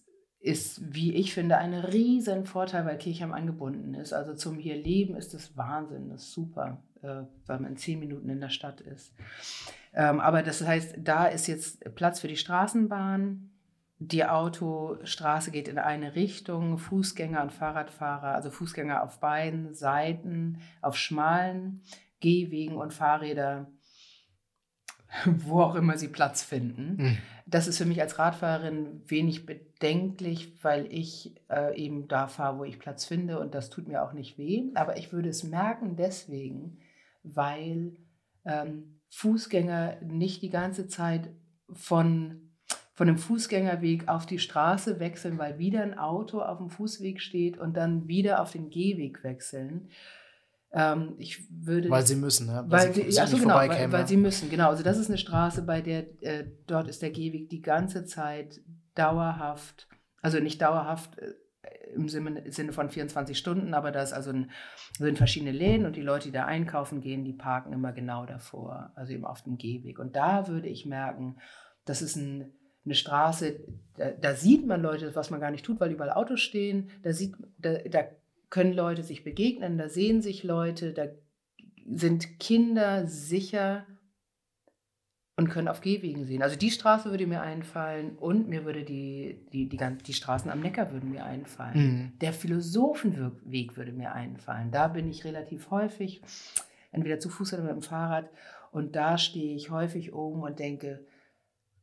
ist, 0.47 0.95
wie 0.95 1.15
ich 1.15 1.35
finde, 1.35 1.59
ein 1.59 1.75
riesen 1.75 2.47
Vorteil, 2.47 2.87
weil 2.87 2.99
Kirchheim 2.99 3.33
angebunden 3.33 3.95
ist. 3.95 4.13
Also 4.13 4.35
zum 4.35 4.59
hier 4.59 4.77
Leben 4.77 5.17
ist 5.17 5.35
es 5.35 5.57
Wahnsinn, 5.57 6.09
das 6.09 6.23
ist 6.23 6.33
super, 6.33 6.79
äh, 7.03 7.23
weil 7.47 7.61
man 7.61 7.77
zehn 7.77 7.99
Minuten 7.99 8.29
in 8.29 8.41
der 8.41 8.51
Stadt 8.51 8.81
ist. 8.81 9.13
Ähm, 9.93 10.21
aber 10.21 10.43
das 10.43 10.65
heißt, 10.65 10.97
da 10.99 11.27
ist 11.27 11.49
jetzt 11.49 11.95
Platz 11.95 12.21
für 12.21 12.29
die 12.29 12.37
Straßenbahn. 12.37 13.51
Die 13.99 14.25
Autostraße 14.25 15.51
geht 15.51 15.69
in 15.69 15.79
eine 15.79 16.15
Richtung, 16.15 16.79
Fußgänger 16.79 17.43
und 17.43 17.53
Fahrradfahrer, 17.53 18.35
also 18.35 18.51
Fußgänger 18.51 19.03
auf 19.03 19.19
beiden 19.21 19.75
Seiten, 19.75 20.59
auf 20.83 20.97
schmalen 20.97 21.81
Gehwegen 22.21 22.77
und 22.77 22.93
Fahrräder, 22.93 23.67
wo 25.25 25.61
auch 25.61 25.75
immer 25.75 25.99
sie 25.99 26.09
Platz 26.09 26.43
finden. 26.43 26.97
Mhm. 26.97 27.19
Das 27.47 27.69
ist 27.69 27.79
für 27.79 27.85
mich 27.85 28.01
als 28.01 28.19
Radfahrerin 28.19 29.03
wenig 29.07 29.47
bedenklich, 29.47 30.53
weil 30.63 30.93
ich 30.93 31.35
äh, 31.49 31.77
eben 31.81 32.09
da 32.09 32.27
fahre, 32.27 32.59
wo 32.59 32.65
ich 32.65 32.79
Platz 32.79 33.05
finde 33.05 33.39
und 33.39 33.55
das 33.55 33.71
tut 33.71 33.87
mir 33.87 34.03
auch 34.03 34.13
nicht 34.13 34.37
weh. 34.37 34.65
Aber 34.75 34.97
ich 34.97 35.13
würde 35.13 35.29
es 35.29 35.45
merken 35.45 35.95
deswegen, 35.97 36.79
weil 37.23 37.97
ähm, 38.45 39.01
Fußgänger 39.11 39.99
nicht 40.03 40.43
die 40.43 40.51
ganze 40.51 40.89
Zeit 40.89 41.31
von, 41.73 42.51
von 42.95 43.07
dem 43.07 43.19
Fußgängerweg 43.19 44.09
auf 44.09 44.27
die 44.27 44.41
Straße 44.41 44.99
wechseln, 44.99 45.39
weil 45.39 45.59
wieder 45.59 45.83
ein 45.83 45.99
Auto 45.99 46.41
auf 46.41 46.59
dem 46.59 46.71
Fußweg 46.71 47.21
steht 47.21 47.59
und 47.59 47.77
dann 47.77 48.09
wieder 48.09 48.41
auf 48.41 48.53
den 48.53 48.71
Gehweg 48.71 49.23
wechseln. 49.23 49.89
Ähm, 50.79 51.15
ich 51.17 51.43
würde 51.51 51.89
Weil 51.89 52.07
sie 52.07 52.17
müssen, 52.17 52.49
ne? 52.49 52.63
weil 52.69 52.93
sie, 52.93 53.11
sie, 53.11 53.19
ach 53.19 53.27
so, 53.27 53.37
nicht 53.37 53.45
genau, 53.45 53.55
weil, 53.55 53.71
weil 53.71 54.01
ja. 54.01 54.07
sie 54.07 54.19
müssen, 54.19 54.51
genau. 54.51 54.69
Also 54.69 54.83
das 54.83 54.99
ist 54.99 55.09
eine 55.09 55.17
Straße, 55.17 55.63
bei 55.63 55.81
der 55.81 56.23
äh, 56.23 56.45
dort 56.67 56.87
ist 56.89 57.01
der 57.01 57.11
Gehweg 57.11 57.49
die 57.49 57.63
ganze 57.63 58.05
Zeit 58.05 58.61
dauerhaft, 58.95 59.89
also 60.21 60.39
nicht 60.39 60.61
dauerhaft 60.61 61.19
äh, 61.19 61.33
im 61.95 62.11
Sinne, 62.11 62.53
Sinne 62.53 62.75
von 62.75 62.91
24 62.91 63.39
Stunden, 63.39 63.73
aber 63.73 63.91
da 63.91 64.03
ist 64.03 64.13
also 64.13 64.31
ein, 64.31 64.51
sind 64.99 65.17
verschiedene 65.17 65.53
Läden 65.53 65.87
und 65.87 65.97
die 65.97 66.03
Leute, 66.03 66.27
die 66.27 66.33
da 66.33 66.45
einkaufen 66.45 67.01
gehen, 67.01 67.25
die 67.25 67.33
parken 67.33 67.73
immer 67.73 67.93
genau 67.93 68.27
davor, 68.27 68.93
also 68.97 69.15
eben 69.15 69.25
auf 69.25 69.43
dem 69.45 69.57
Gehweg. 69.57 69.99
Und 69.99 70.15
da 70.15 70.47
würde 70.47 70.69
ich 70.69 70.85
merken, 70.85 71.39
das 71.87 72.03
ist 72.03 72.17
ein, 72.17 72.53
eine 72.85 72.95
Straße, 72.95 73.61
da, 73.97 74.11
da 74.11 74.35
sieht 74.35 74.67
man 74.67 74.83
Leute, 74.83 75.15
was 75.17 75.31
man 75.31 75.41
gar 75.41 75.51
nicht 75.51 75.65
tut, 75.65 75.81
weil 75.81 75.91
überall 75.91 76.13
Autos 76.13 76.43
stehen, 76.43 76.91
da 77.03 77.15
sieht, 77.15 77.35
da, 77.59 77.79
da 77.79 78.05
können 78.51 78.73
Leute 78.73 79.03
sich 79.03 79.25
begegnen, 79.25 79.79
da 79.79 79.89
sehen 79.89 80.23
sich 80.23 80.45
Leute, 80.45 80.93
da 80.93 81.07
sind 81.89 82.39
Kinder 82.39 83.07
sicher 83.07 83.87
und 85.37 85.51
können 85.51 85.69
auf 85.69 85.83
Gehwegen 85.83 86.25
sehen. 86.25 86.43
Also 86.43 86.57
die 86.57 86.71
Straße 86.71 87.11
würde 87.11 87.27
mir 87.27 87.43
einfallen 87.43 88.17
und 88.17 88.49
mir 88.49 88.65
würde 88.65 88.85
die, 88.85 89.47
die, 89.53 89.69
die, 89.69 89.79
die 89.79 90.15
Straßen 90.15 90.51
am 90.51 90.61
Neckar 90.61 90.93
würden 90.93 91.11
mir 91.11 91.25
einfallen. 91.25 91.79
Mhm. 91.79 92.19
Der 92.21 92.33
Philosophenweg 92.33 93.77
würde 93.77 93.93
mir 93.93 94.13
einfallen. 94.13 94.71
Da 94.71 94.89
bin 94.89 95.11
ich 95.11 95.25
relativ 95.25 95.71
häufig, 95.71 96.23
entweder 96.91 97.19
zu 97.19 97.29
Fuß 97.29 97.53
oder 97.53 97.63
mit 97.63 97.73
dem 97.73 97.83
Fahrrad. 97.83 98.31
Und 98.73 98.97
da 98.97 99.19
stehe 99.19 99.55
ich 99.55 99.71
häufig 99.71 100.15
oben 100.15 100.43
und 100.43 100.59
denke, 100.59 101.07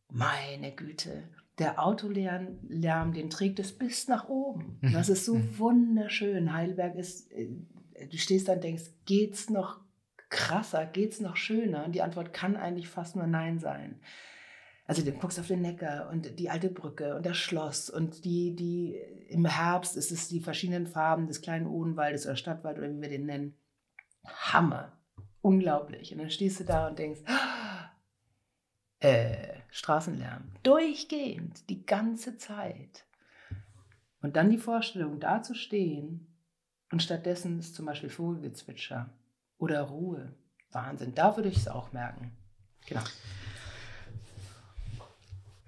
meine 0.09 0.71
Güte, 0.71 1.23
der 1.59 1.83
Autolärm, 1.83 3.13
den 3.13 3.29
trägt 3.29 3.59
es 3.59 3.77
bis 3.77 4.07
nach 4.07 4.27
oben. 4.27 4.79
Mhm. 4.81 4.93
Das 4.93 5.09
ist 5.09 5.25
so 5.25 5.35
mhm. 5.35 5.59
wunderschön. 5.59 6.53
Heidelberg 6.53 6.95
ist, 6.95 7.31
äh, 7.31 7.49
du 8.09 8.17
stehst 8.17 8.47
da 8.47 8.53
und 8.53 8.63
denkst, 8.63 8.83
geht's 9.05 9.49
noch 9.49 9.79
krasser, 10.29 10.85
geht's 10.85 11.19
noch 11.19 11.35
schöner? 11.35 11.85
Und 11.85 11.93
die 11.93 12.01
Antwort 12.01 12.33
kann 12.33 12.55
eigentlich 12.55 12.87
fast 12.87 13.15
nur 13.15 13.27
Nein 13.27 13.59
sein. 13.59 13.99
Also 14.85 15.03
du 15.03 15.11
guckst 15.13 15.39
auf 15.39 15.47
den 15.47 15.61
Neckar 15.61 16.09
und 16.09 16.39
die 16.39 16.49
alte 16.49 16.69
Brücke 16.69 17.15
und 17.15 17.25
das 17.25 17.37
Schloss 17.37 17.89
und 17.89 18.25
die, 18.25 18.53
die 18.53 18.95
im 19.29 19.45
Herbst 19.45 19.95
ist 19.95 20.11
es 20.11 20.27
die 20.27 20.41
verschiedenen 20.41 20.87
Farben 20.87 21.27
des 21.27 21.41
kleinen 21.41 21.67
Odenwaldes 21.67 22.25
oder 22.25 22.35
Stadtwald 22.35 22.77
oder 22.79 22.91
wie 22.91 23.01
wir 23.01 23.09
den 23.09 23.25
nennen. 23.25 23.53
Hammer. 24.25 24.97
Unglaublich. 25.41 26.11
Und 26.11 26.19
dann 26.19 26.29
stehst 26.29 26.59
du 26.59 26.63
da 26.65 26.87
und 26.87 26.99
denkst, 26.99 27.21
äh, 28.99 29.59
Straßenlärm. 29.73 30.43
Durchgehend, 30.61 31.67
die 31.67 31.83
ganze 31.83 32.37
Zeit. 32.37 33.05
Und 34.21 34.35
dann 34.35 34.51
die 34.51 34.59
Vorstellung, 34.59 35.19
da 35.19 35.41
zu 35.41 35.55
stehen 35.55 36.27
und 36.91 37.01
stattdessen 37.01 37.57
ist 37.57 37.73
zum 37.73 37.87
Beispiel 37.87 38.09
Vogelgezwitscher 38.09 39.09
oder 39.57 39.81
Ruhe. 39.81 40.31
Wahnsinn, 40.71 41.15
da 41.15 41.35
würde 41.35 41.49
ich 41.49 41.57
es 41.57 41.67
auch 41.67 41.91
merken. 41.91 42.37
Genau. 42.85 43.01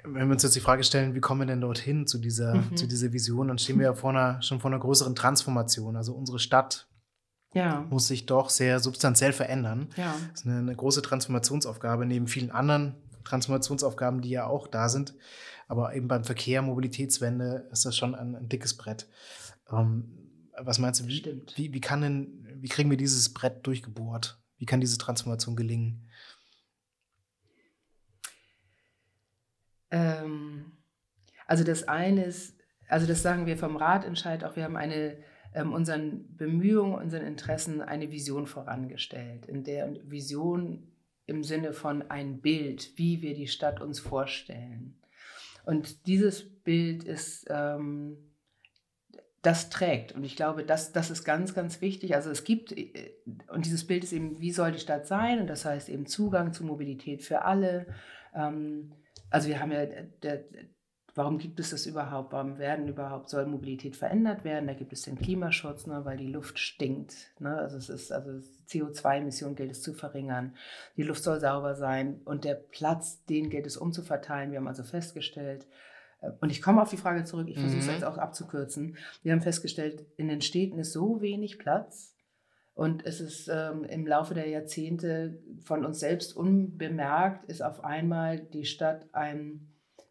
Wenn 0.04 0.28
wir 0.28 0.34
uns 0.34 0.44
jetzt 0.44 0.56
die 0.56 0.62
Frage 0.62 0.84
stellen, 0.84 1.16
wie 1.16 1.20
kommen 1.20 1.42
wir 1.42 1.48
denn 1.48 1.62
dorthin 1.62 2.06
zu 2.06 2.20
dieser, 2.20 2.54
mhm. 2.54 2.78
zu 2.78 2.88
dieser 2.88 3.12
Vision, 3.12 3.48
dann 3.48 3.58
stehen 3.58 3.80
wir 3.80 3.88
ja 3.88 3.94
vor 3.96 4.12
einer, 4.12 4.40
schon 4.44 4.60
vor 4.60 4.70
einer 4.70 4.80
größeren 4.80 5.16
Transformation. 5.16 5.96
Also 5.96 6.14
unsere 6.14 6.38
Stadt 6.38 6.88
ja. 7.56 7.82
muss 7.90 8.08
sich 8.08 8.28
doch 8.28 8.52
sehr 8.52 8.80
substanziell 8.80 9.34
verändern. 9.34 9.90
Ja. 9.98 10.14
Das 10.30 10.42
ist 10.42 10.46
eine, 10.46 10.60
eine 10.60 10.76
große 10.76 11.02
Transformationsaufgabe 11.02 12.06
neben 12.06 12.28
vielen 12.28 12.52
anderen 12.52 13.02
Transformationsaufgaben, 13.26 14.22
die 14.22 14.30
ja 14.30 14.48
auch 14.48 14.68
da 14.68 14.90
sind. 14.90 15.16
Aber 15.68 15.96
eben 15.96 16.08
beim 16.08 16.24
Verkehr, 16.24 16.62
Mobilitätswende 16.62 17.68
ist 17.72 17.86
das 17.86 17.98
schon 17.98 18.16
ein, 18.16 18.36
ein 18.36 18.50
dickes 18.50 18.78
Brett. 18.78 19.08
Ähm, 19.72 20.26
was 20.58 20.80
meinst 20.80 21.02
du, 21.02 21.08
wie, 21.08 21.44
wie, 21.56 21.74
wie, 21.74 21.82
kann 21.82 22.02
denn, 22.02 22.48
wie 22.62 22.70
kriegen 22.70 22.90
wir 22.90 22.98
dieses 22.98 23.34
Brett 23.34 23.66
durchgebohrt? 23.66 24.40
Wie 24.58 24.66
kann 24.66 24.80
diese 24.80 24.98
Transformation 24.98 25.56
gelingen? 25.56 26.10
Ähm, 29.92 30.72
also 31.48 31.64
das 31.64 31.88
eine 31.88 32.26
ist, 32.26 32.58
also 32.88 33.06
das 33.08 33.22
sagen 33.22 33.46
wir 33.46 33.58
vom 33.58 33.76
Ratentscheid 33.76 34.44
auch, 34.44 34.56
wir 34.56 34.64
haben 34.64 34.78
eine 34.78 35.18
ähm, 35.54 35.74
unseren 35.74 36.36
Bemühungen, 36.36 36.96
unseren 36.96 37.26
Interessen 37.26 37.82
eine 37.82 38.12
Vision 38.12 38.46
vorangestellt. 38.46 39.46
In 39.46 39.64
der 39.64 39.94
Vision 40.04 40.95
im 41.28 41.44
Sinne 41.44 41.74
von 41.74 42.10
ein 42.10 42.42
Bild, 42.42 42.98
wie 42.98 43.22
wir 43.22 43.34
die 43.34 43.48
Stadt 43.48 43.82
uns 43.82 44.00
vorstellen. 44.00 45.00
Und 45.66 46.06
dieses 46.08 46.48
Bild 46.64 47.04
ist, 47.04 47.48
ähm, 47.50 48.18
das 49.42 49.70
trägt. 49.70 50.14
Und 50.14 50.24
ich 50.24 50.36
glaube, 50.36 50.64
das, 50.64 50.92
das 50.92 51.12
ist 51.12 51.24
ganz, 51.24 51.54
ganz 51.54 51.82
wichtig. 51.82 52.16
Also 52.16 52.32
es 52.32 52.44
gibt, 52.44 52.72
äh, 52.72 53.14
und 53.48 53.66
dieses 53.66 53.86
Bild 53.86 54.04
ist 54.04 54.14
eben, 54.14 54.40
wie 54.40 54.52
soll 54.52 54.72
die 54.72 54.80
Stadt 54.80 55.08
sein? 55.08 55.40
Und 55.40 55.48
das 55.48 55.66
heißt 55.66 55.90
eben 55.90 56.06
Zugang 56.06 56.54
zu 56.54 56.64
Mobilität 56.64 57.24
für 57.24 57.44
alle. 57.44 57.88
Ähm, 58.34 58.94
also 59.30 59.48
wir 59.48 59.60
haben 59.60 59.72
ja, 59.72 59.86
der, 59.86 60.46
Warum 61.18 61.38
gibt 61.38 61.62
es 61.62 61.70
das 61.70 61.86
überhaupt? 61.86 62.34
Warum 62.34 62.58
werden 62.58 62.90
überhaupt, 62.90 63.30
soll 63.30 63.46
Mobilität 63.46 63.96
verändert 63.96 64.44
werden? 64.44 64.68
Da 64.68 64.74
gibt 64.74 64.92
es 64.92 65.04
den 65.04 65.18
Klimaschutz, 65.18 65.88
ne, 65.88 66.04
weil 66.04 66.18
die 66.18 66.28
Luft 66.28 66.60
stinkt. 66.60 67.16
Ne? 67.40 67.58
Also 67.58 67.78
es 67.78 67.88
ist, 67.88 68.12
also 68.12 68.32
CO2-Emissionen 68.68 69.56
gilt 69.56 69.72
es 69.72 69.82
zu 69.82 69.94
verringern. 69.94 70.56
Die 70.98 71.04
Luft 71.04 71.24
soll 71.24 71.40
sauber 71.40 71.76
sein 71.76 72.20
und 72.26 72.44
der 72.44 72.56
Platz, 72.56 73.24
den 73.26 73.50
gilt 73.50 73.66
es 73.66 73.78
umzuverteilen. 73.78 74.52
Wir 74.52 74.60
haben 74.60 74.68
also 74.68 74.84
festgestellt, 74.84 75.66
äh, 76.20 76.32
und 76.42 76.52
ich 76.52 76.62
komme 76.62 76.82
auf 76.82 76.90
die 76.90 76.98
Frage 76.98 77.24
zurück, 77.24 77.48
ich 77.48 77.58
versuche 77.58 77.80
es 77.80 77.88
mhm. 77.88 77.94
jetzt 77.94 78.04
auch 78.04 78.18
abzukürzen. 78.18 78.98
Wir 79.24 79.32
haben 79.32 79.42
festgestellt, 79.42 80.06
in 80.18 80.28
den 80.28 80.42
Städten 80.42 80.80
ist 80.80 80.92
so 80.92 81.22
wenig 81.22 81.60
Platz, 81.60 82.16
und 82.74 83.06
es 83.06 83.22
ist 83.22 83.48
ähm, 83.48 83.86
im 83.86 84.06
Laufe 84.06 84.34
der 84.34 84.50
Jahrzehnte 84.50 85.40
von 85.64 85.86
uns 85.86 86.02
selbst 86.02 86.36
unbemerkt, 86.36 87.46
ist 87.50 87.62
auf 87.62 87.86
einmal 87.86 88.38
die 88.38 88.66
Stadt 88.66 89.08
ein 89.14 89.70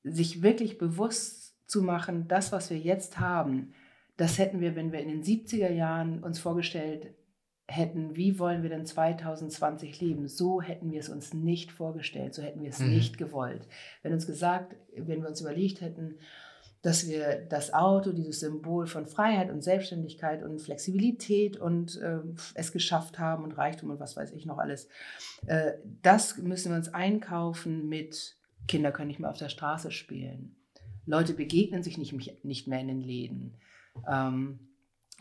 sich 0.04 0.42
wirklich 0.42 0.78
bewusst 0.78 1.56
zu 1.66 1.82
machen, 1.82 2.28
das, 2.28 2.52
was 2.52 2.70
wir 2.70 2.78
jetzt 2.78 3.18
haben, 3.18 3.74
das 4.16 4.38
hätten 4.38 4.60
wir, 4.60 4.76
wenn 4.76 4.92
wir 4.92 5.00
in 5.00 5.08
den 5.08 5.22
70er 5.22 5.70
Jahren 5.70 6.22
uns 6.22 6.38
vorgestellt 6.38 7.14
hätten, 7.66 8.14
wie 8.14 8.38
wollen 8.38 8.62
wir 8.62 8.70
denn 8.70 8.86
2020 8.86 10.00
leben? 10.00 10.28
So 10.28 10.60
hätten 10.60 10.92
wir 10.92 11.00
es 11.00 11.08
uns 11.08 11.32
nicht 11.32 11.72
vorgestellt, 11.72 12.34
so 12.34 12.42
hätten 12.42 12.62
wir 12.62 12.68
es 12.68 12.78
mhm. 12.78 12.90
nicht 12.90 13.16
gewollt. 13.16 13.66
Wenn 14.02 14.12
uns 14.12 14.26
gesagt, 14.26 14.76
wenn 14.94 15.22
wir 15.22 15.28
uns 15.28 15.40
überlegt 15.40 15.80
hätten, 15.80 16.18
dass 16.84 17.08
wir 17.08 17.46
das 17.48 17.72
Auto, 17.72 18.12
dieses 18.12 18.40
Symbol 18.40 18.86
von 18.86 19.06
Freiheit 19.06 19.50
und 19.50 19.64
Selbstständigkeit 19.64 20.42
und 20.42 20.60
Flexibilität 20.60 21.56
und 21.56 21.96
äh, 21.96 22.18
es 22.52 22.72
geschafft 22.72 23.18
haben 23.18 23.42
und 23.42 23.52
Reichtum 23.52 23.88
und 23.88 24.00
was 24.00 24.18
weiß 24.18 24.32
ich 24.32 24.44
noch 24.44 24.58
alles, 24.58 24.88
äh, 25.46 25.72
das 26.02 26.36
müssen 26.36 26.72
wir 26.72 26.76
uns 26.76 26.92
einkaufen 26.92 27.88
mit 27.88 28.36
Kinder 28.68 28.92
können 28.92 29.08
nicht 29.08 29.18
mehr 29.18 29.30
auf 29.30 29.38
der 29.38 29.48
Straße 29.48 29.90
spielen. 29.90 30.56
Leute 31.06 31.32
begegnen 31.32 31.82
sich 31.82 31.96
nicht, 31.96 32.44
nicht 32.44 32.68
mehr 32.68 32.80
in 32.80 32.88
den 32.88 33.00
Läden. 33.00 33.56
Ähm, 34.06 34.58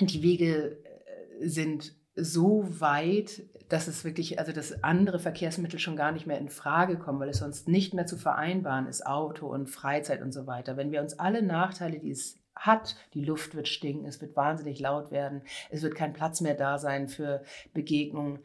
die 0.01 0.22
Wege 0.22 0.84
äh, 0.84 1.48
sind 1.48 1.96
so 2.15 2.65
weit, 2.82 3.41
dass 3.70 3.88
es 3.88 4.03
wirklich, 4.03 4.39
also 4.39 4.51
dass 4.51 4.84
andere 4.84 5.20
Verkehrsmittel 5.20 5.79
schon 5.79 5.96
gar 5.96 6.12
nicht 6.12 6.27
mehr 6.27 6.38
in 6.38 6.50
Frage 6.50 6.98
kommen, 6.98 7.20
weil 7.20 7.29
es 7.29 7.39
sonst 7.39 7.67
nicht 7.67 7.93
mehr 7.93 8.05
zu 8.05 8.17
vereinbaren 8.17 8.88
ist, 8.88 9.05
Auto 9.05 9.48
und 9.48 9.67
Freizeit 9.67 10.22
und 10.22 10.32
so 10.32 10.48
weiter. 10.48 10.77
Wenn 10.77 10.91
wir 10.91 11.01
uns 11.01 11.20
alle 11.20 11.41
Nachteile, 11.41 12.00
die 12.00 12.12
es 12.12 12.39
hat, 12.55 12.96
die 13.13 13.24
Luft 13.24 13.55
wird 13.55 13.67
stinken, 13.67 14.05
es 14.05 14.22
wird 14.22 14.36
wahnsinnig 14.36 14.79
laut 14.79 15.12
werden, 15.12 15.41
es 15.70 15.82
wird 15.82 15.96
kein 15.96 16.13
Platz 16.13 16.41
mehr 16.41 16.55
da 16.55 16.77
sein 16.77 17.08
für 17.08 17.43
Begegnungen, 17.74 18.39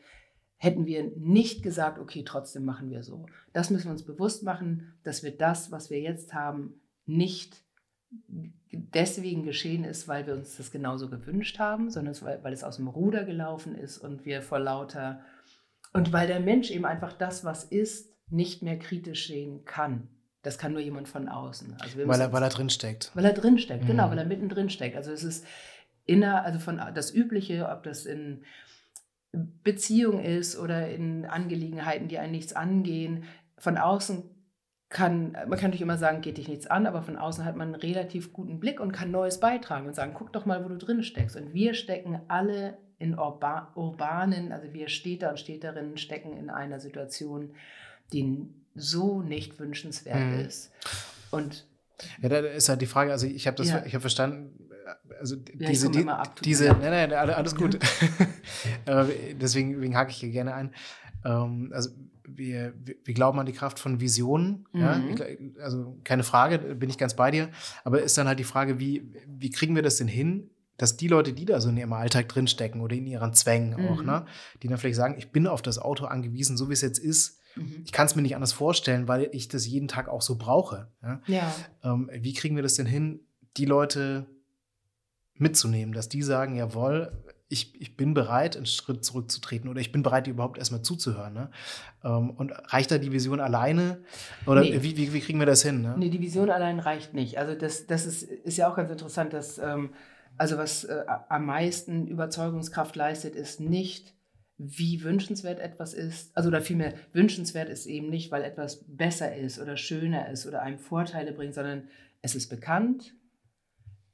hätten 0.57 0.87
wir 0.87 1.13
nicht 1.17 1.63
gesagt, 1.63 1.99
okay, 1.99 2.25
trotzdem 2.25 2.65
machen 2.65 2.91
wir 2.91 3.03
so. 3.03 3.27
Das 3.53 3.71
müssen 3.71 3.87
wir 3.87 3.93
uns 3.93 4.05
bewusst 4.05 4.43
machen, 4.43 4.99
dass 5.05 5.23
wir 5.23 5.37
das, 5.37 5.71
was 5.71 5.91
wir 5.91 6.01
jetzt 6.01 6.35
haben, 6.35 6.81
nicht 7.07 7.63
deswegen 8.11 9.43
geschehen 9.43 9.85
ist, 9.85 10.09
weil 10.09 10.27
wir 10.27 10.35
uns 10.35 10.57
das 10.57 10.71
genauso 10.71 11.09
gewünscht 11.09 11.59
haben, 11.59 11.91
sondern 11.91 12.15
weil 12.43 12.53
es 12.53 12.65
aus 12.65 12.77
dem 12.77 12.89
Ruder 12.89 13.25
gelaufen 13.25 13.75
ist 13.75 13.99
und 13.99 14.25
wir 14.25 14.43
vor 14.43 14.59
lauter 14.59 15.21
und 15.93 16.13
weil 16.13 16.27
der 16.27 16.41
Mensch 16.41 16.71
eben 16.71 16.85
einfach 16.85 17.13
das, 17.13 17.45
was 17.45 17.65
ist, 17.65 18.15
nicht 18.31 18.63
mehr 18.63 18.79
kritisch 18.79 19.29
sehen 19.29 19.65
kann. 19.65 20.09
Das 20.43 20.59
kann 20.59 20.73
nur 20.73 20.83
jemand 20.83 21.09
von 21.09 21.29
außen. 21.29 21.77
Also 21.81 21.99
weil, 22.07 22.21
er, 22.21 22.33
weil 22.33 22.43
er 22.43 22.49
drin 22.51 22.71
steckt. 22.71 23.11
Weil 23.15 23.25
er 23.25 23.33
drin 23.33 23.59
steckt, 23.59 23.87
genau, 23.87 24.07
mhm. 24.07 24.11
genau, 24.11 24.11
weil 24.11 24.19
er 24.19 24.27
mittendrin 24.27 24.71
steckt. 24.71 24.97
Also 24.97 25.13
es 25.13 25.25
ist 25.25 25.47
inner, 26.05 26.45
also 26.45 26.59
von 26.59 26.81
das 26.95 27.13
Übliche, 27.13 27.69
ob 27.69 27.83
das 27.83 28.07
in 28.07 28.45
Beziehung 29.33 30.21
ist 30.21 30.59
oder 30.59 30.89
in 30.91 31.27
Angelegenheiten, 31.27 32.09
die 32.09 32.19
einen 32.19 32.33
nichts 32.33 32.53
angehen. 32.53 33.25
Von 33.57 33.77
außen 33.77 34.23
kann, 34.91 35.33
man 35.33 35.51
kann 35.51 35.71
natürlich 35.71 35.83
immer 35.83 35.99
sagen, 35.99 36.23
geht 36.23 36.39
dich 36.39 36.49
nichts 36.49 36.67
an, 36.67 36.87
aber 36.87 37.03
von 37.03 37.17
außen 37.17 37.45
hat 37.45 37.57
man 37.57 37.75
einen 37.75 37.81
relativ 37.81 38.33
guten 38.33 38.59
Blick 38.59 38.81
und 38.81 38.93
kann 38.93 39.11
Neues 39.11 39.39
beitragen 39.39 39.87
und 39.87 39.95
sagen, 39.95 40.15
guck 40.15 40.33
doch 40.33 40.47
mal, 40.47 40.65
wo 40.65 40.69
du 40.69 40.79
drin 40.79 41.03
steckst. 41.03 41.37
Und 41.37 41.53
wir 41.53 41.75
stecken 41.75 42.21
alle 42.29 42.79
in 42.99 43.19
Urba 43.19 43.71
urbanen, 43.75 44.51
also 44.51 44.73
wir 44.73 44.89
Städter 44.89 45.31
und 45.31 45.39
Städterinnen 45.39 45.99
stecken 45.99 46.37
in 46.37 46.51
einer 46.51 46.81
Situation, 46.81 47.51
die 48.13 48.49
so 48.75 49.23
nicht 49.23 49.59
wünschenswert 49.59 50.21
mhm. 50.21 50.41
ist. 50.41 50.73
Und 51.31 51.67
ja, 52.23 52.29
da 52.29 52.39
ist 52.39 52.69
halt 52.69 52.81
die 52.81 52.87
Frage, 52.87 53.13
also 53.13 53.27
ich 53.27 53.47
habe 53.47 53.57
das, 53.57 53.69
ja. 53.69 53.85
ich 53.85 53.93
habe 53.93 54.01
verstanden, 54.01 54.69
also 55.19 55.37
ja, 55.37 55.69
diese, 55.69 55.91
die, 55.91 56.07
diese, 56.45 56.65
nein, 56.69 57.11
nein, 57.11 57.13
alles 57.13 57.55
gut. 57.55 57.79
deswegen, 59.39 59.75
deswegen 59.75 59.97
hake 59.97 60.11
ich 60.11 60.17
hier 60.17 60.31
gerne 60.31 60.55
ein. 60.55 60.73
Ähm, 61.25 61.71
also 61.73 61.91
wir, 62.27 62.75
wir, 62.85 63.15
glauben 63.15 63.39
an 63.41 63.47
die 63.47 63.53
Kraft 63.53 63.79
von 63.79 64.01
Visionen. 64.01 64.67
Mhm. 64.73 64.81
Ja? 64.81 65.03
Also 65.63 65.99
keine 66.05 66.25
Frage, 66.25 66.59
bin 66.59 66.91
ich 66.91 66.99
ganz 66.99 67.15
bei 67.15 67.31
dir. 67.31 67.49
Aber 67.85 68.03
ist 68.03 68.19
dann 68.19 68.29
halt 68.29 68.39
die 68.39 68.45
Frage, 68.45 68.79
wie, 68.79 69.13
wie 69.27 69.51
kriegen 69.51 69.75
wir 69.75 69.83
das 69.83 69.97
denn 69.97 70.09
hin, 70.09 70.51
dass 70.77 70.97
die 70.97 71.09
Leute, 71.09 71.33
die 71.33 71.45
da 71.45 71.61
so 71.61 71.71
in 71.71 71.77
ihrem 71.77 71.93
Alltag 71.93 72.29
drinstecken 72.29 72.81
oder 72.81 72.95
in 72.95 73.07
ihren 73.07 73.35
Zwängen 73.35 73.81
mhm. 73.81 73.89
auch, 73.89 74.03
ne, 74.03 74.27
die 74.63 74.69
dann 74.69 74.79
vielleicht 74.79 74.97
sagen, 74.97 75.17
ich 75.19 75.33
bin 75.33 75.47
auf 75.47 75.63
das 75.63 75.79
Auto 75.79 76.05
angewiesen, 76.05 76.57
so 76.57 76.69
wie 76.69 76.75
es 76.75 76.83
jetzt 76.83 76.99
ist, 76.99 77.39
Mhm. 77.59 77.83
Ich 77.85 77.93
kann 77.93 78.07
es 78.07 78.15
mir 78.15 78.23
nicht 78.23 78.35
anders 78.35 78.53
vorstellen, 78.53 79.09
weil 79.09 79.29
ich 79.33 79.49
das 79.49 79.67
jeden 79.67 79.89
Tag 79.89 80.09
auch 80.09 80.23
so 80.23 80.37
brauche. 80.37 80.89
Ja? 81.03 81.21
ja. 81.27 81.55
Ähm, 81.83 82.11
wie 82.13 82.33
kriegen 82.33 82.57
wir 82.57 82.63
das 82.63 82.75
denn 82.75 82.87
hin, 82.87 83.21
die 83.57 83.65
Leute 83.65 84.27
mitzunehmen, 85.35 85.95
dass 85.95 86.09
die 86.09 86.23
sagen, 86.23 86.57
jawohl, 86.57 87.13
ich, 87.49 87.81
ich 87.81 87.97
bin 87.97 88.15
bereit, 88.15 88.57
einen 88.57 88.67
Schritt 88.67 89.05
zurückzutreten 89.05 89.71
oder 89.71 89.81
ich 89.81 89.91
bin 89.91 90.03
bereit, 90.03 90.27
dir 90.27 90.33
überhaupt 90.33 90.59
erstmal 90.59 90.83
zuzuhören. 90.83 91.33
Ne? 91.33 91.51
Ähm, 92.05 92.31
und 92.31 92.53
reicht 92.73 92.91
da 92.91 92.99
die 92.99 93.13
Vision 93.13 93.41
alleine? 93.41 94.03
Oder 94.47 94.61
nee. 94.61 94.83
wie, 94.83 94.97
wie, 94.97 95.13
wie, 95.15 95.21
kriegen 95.21 95.39
wir 95.39 95.47
das 95.47 95.63
hin? 95.63 95.81
Ne? 95.81 95.95
Nee, 95.97 96.11
die 96.11 96.21
Vision 96.21 96.51
allein 96.51 96.79
reicht 96.79 97.15
nicht. 97.15 97.39
Also 97.39 97.55
das, 97.55 97.87
das 97.87 98.05
ist, 98.05 98.23
ist 98.23 98.59
ja 98.59 98.71
auch 98.71 98.77
ganz 98.77 98.91
interessant, 98.91 99.33
dass 99.33 99.59
ähm, 99.59 99.91
also 100.37 100.57
was 100.57 100.85
äh, 100.85 101.05
am 101.29 101.47
meisten 101.47 102.07
Überzeugungskraft 102.07 102.95
leistet, 102.97 103.35
ist 103.35 103.61
nicht, 103.61 104.15
wie 104.57 105.03
wünschenswert 105.03 105.59
etwas 105.59 105.95
ist. 105.95 106.37
Also 106.37 106.49
oder 106.49 106.61
vielmehr, 106.61 106.95
wünschenswert 107.13 107.69
ist 107.69 107.87
eben 107.87 108.11
nicht, 108.11 108.31
weil 108.31 108.43
etwas 108.43 108.85
besser 108.87 109.35
ist 109.35 109.59
oder 109.59 109.77
schöner 109.77 110.31
ist 110.31 110.47
oder 110.47 110.63
einem 110.63 110.79
Vorteile 110.79 111.33
bringt, 111.33 111.55
sondern 111.55 111.89
es 112.23 112.35
ist 112.35 112.49
bekannt, 112.49 113.15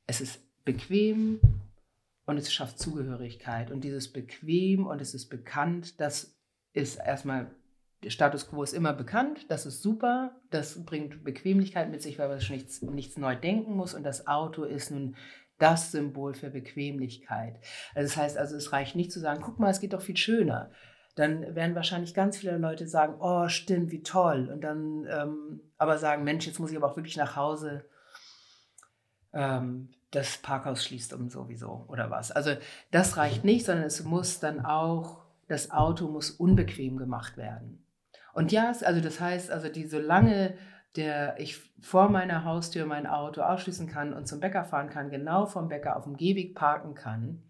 es 0.07 0.21
ist 0.21 0.41
bequem 0.65 1.41
und 2.27 2.39
es 2.39 2.53
schafft 2.53 2.79
Zugehörigkeit. 2.79 3.71
Und 3.71 3.83
dieses 3.83 4.13
bequem 4.13 4.87
und 4.87 5.01
es 5.01 5.15
ist 5.15 5.29
bekannt, 5.29 6.01
das 6.01 6.37
ist 6.73 6.97
erstmal, 6.97 7.51
der 8.03 8.11
Status 8.11 8.49
quo 8.49 8.63
ist 8.63 8.75
immer 8.75 8.93
bekannt, 8.93 9.47
das 9.51 9.67
ist 9.67 9.83
super, 9.83 10.35
das 10.51 10.85
bringt 10.85 11.25
Bequemlichkeit 11.25 11.91
mit 11.91 12.03
sich, 12.03 12.19
weil 12.19 12.29
man 12.29 12.39
nichts, 12.51 12.83
nichts 12.83 13.17
neu 13.17 13.37
denken 13.37 13.75
muss. 13.75 13.95
Und 13.95 14.05
das 14.05 14.27
Auto 14.27 14.65
ist 14.65 14.91
nun 14.91 15.17
das 15.59 15.93
Symbol 15.93 16.35
für 16.35 16.51
Bequemlichkeit. 16.51 17.57
Also 17.95 18.09
das 18.09 18.17
heißt 18.17 18.39
also, 18.39 18.57
es 18.57 18.73
reicht 18.73 18.97
nicht 18.97 19.13
zu 19.13 19.21
sagen, 19.21 19.43
guck 19.43 19.59
mal, 19.59 19.71
es 19.71 19.81
geht 19.81 19.93
doch 19.93 20.03
viel 20.03 20.17
schöner. 20.17 20.71
Dann 21.15 21.55
werden 21.55 21.77
wahrscheinlich 21.77 22.13
ganz 22.13 22.39
viele 22.39 22.59
Leute 22.59 22.89
sagen, 22.89 23.15
oh, 23.21 23.49
stimmt, 23.49 23.93
wie 23.93 24.03
toll. 24.03 24.51
Und 24.53 24.63
dann 24.63 25.07
ähm, 25.09 25.61
aber 25.79 25.99
sagen, 25.99 26.25
Mensch, 26.25 26.47
jetzt 26.47 26.59
muss 26.59 26.73
ich 26.73 26.77
aber 26.77 26.91
auch 26.91 26.97
wirklich 26.97 27.17
nach 27.17 27.37
Hause. 27.37 27.85
Ähm, 29.33 29.91
das 30.15 30.39
Parkhaus 30.39 30.85
schließt 30.85 31.13
um 31.13 31.29
sowieso 31.29 31.85
oder 31.89 32.11
was. 32.11 32.31
Also 32.31 32.53
das 32.91 33.17
reicht 33.17 33.45
nicht, 33.45 33.67
sondern 33.67 33.87
es 33.87 34.05
muss 34.05 34.41
dann 34.41 34.65
auch, 34.65 35.23
das 35.49 35.71
Auto 35.71 36.09
muss 36.09 36.31
unbequem 36.31 36.97
gemacht 36.97 37.37
werden. 37.37 37.87
Und 38.33 38.53
ja, 38.53 38.73
also 38.83 39.01
das 39.01 39.21
heißt, 39.21 39.51
also 39.51 39.69
die 39.69 39.87
solange 39.87 40.55
der 40.97 41.39
ich 41.39 41.61
vor 41.81 42.09
meiner 42.09 42.45
Haustür 42.45 42.87
mein 42.87 43.07
Auto 43.07 43.43
ausschließen 43.43 43.89
kann 43.89 44.13
und 44.13 44.29
zum 44.29 44.41
Bäcker 44.41 44.65
fahren 44.65 44.91
kann, 44.91 45.11
genau 45.11 45.47
vom 45.47 45.69
Bäcker 45.69 45.97
auf 45.97 46.05
dem 46.05 46.17
Gehweg 46.17 46.55
parken 46.55 46.95
kann 46.95 47.43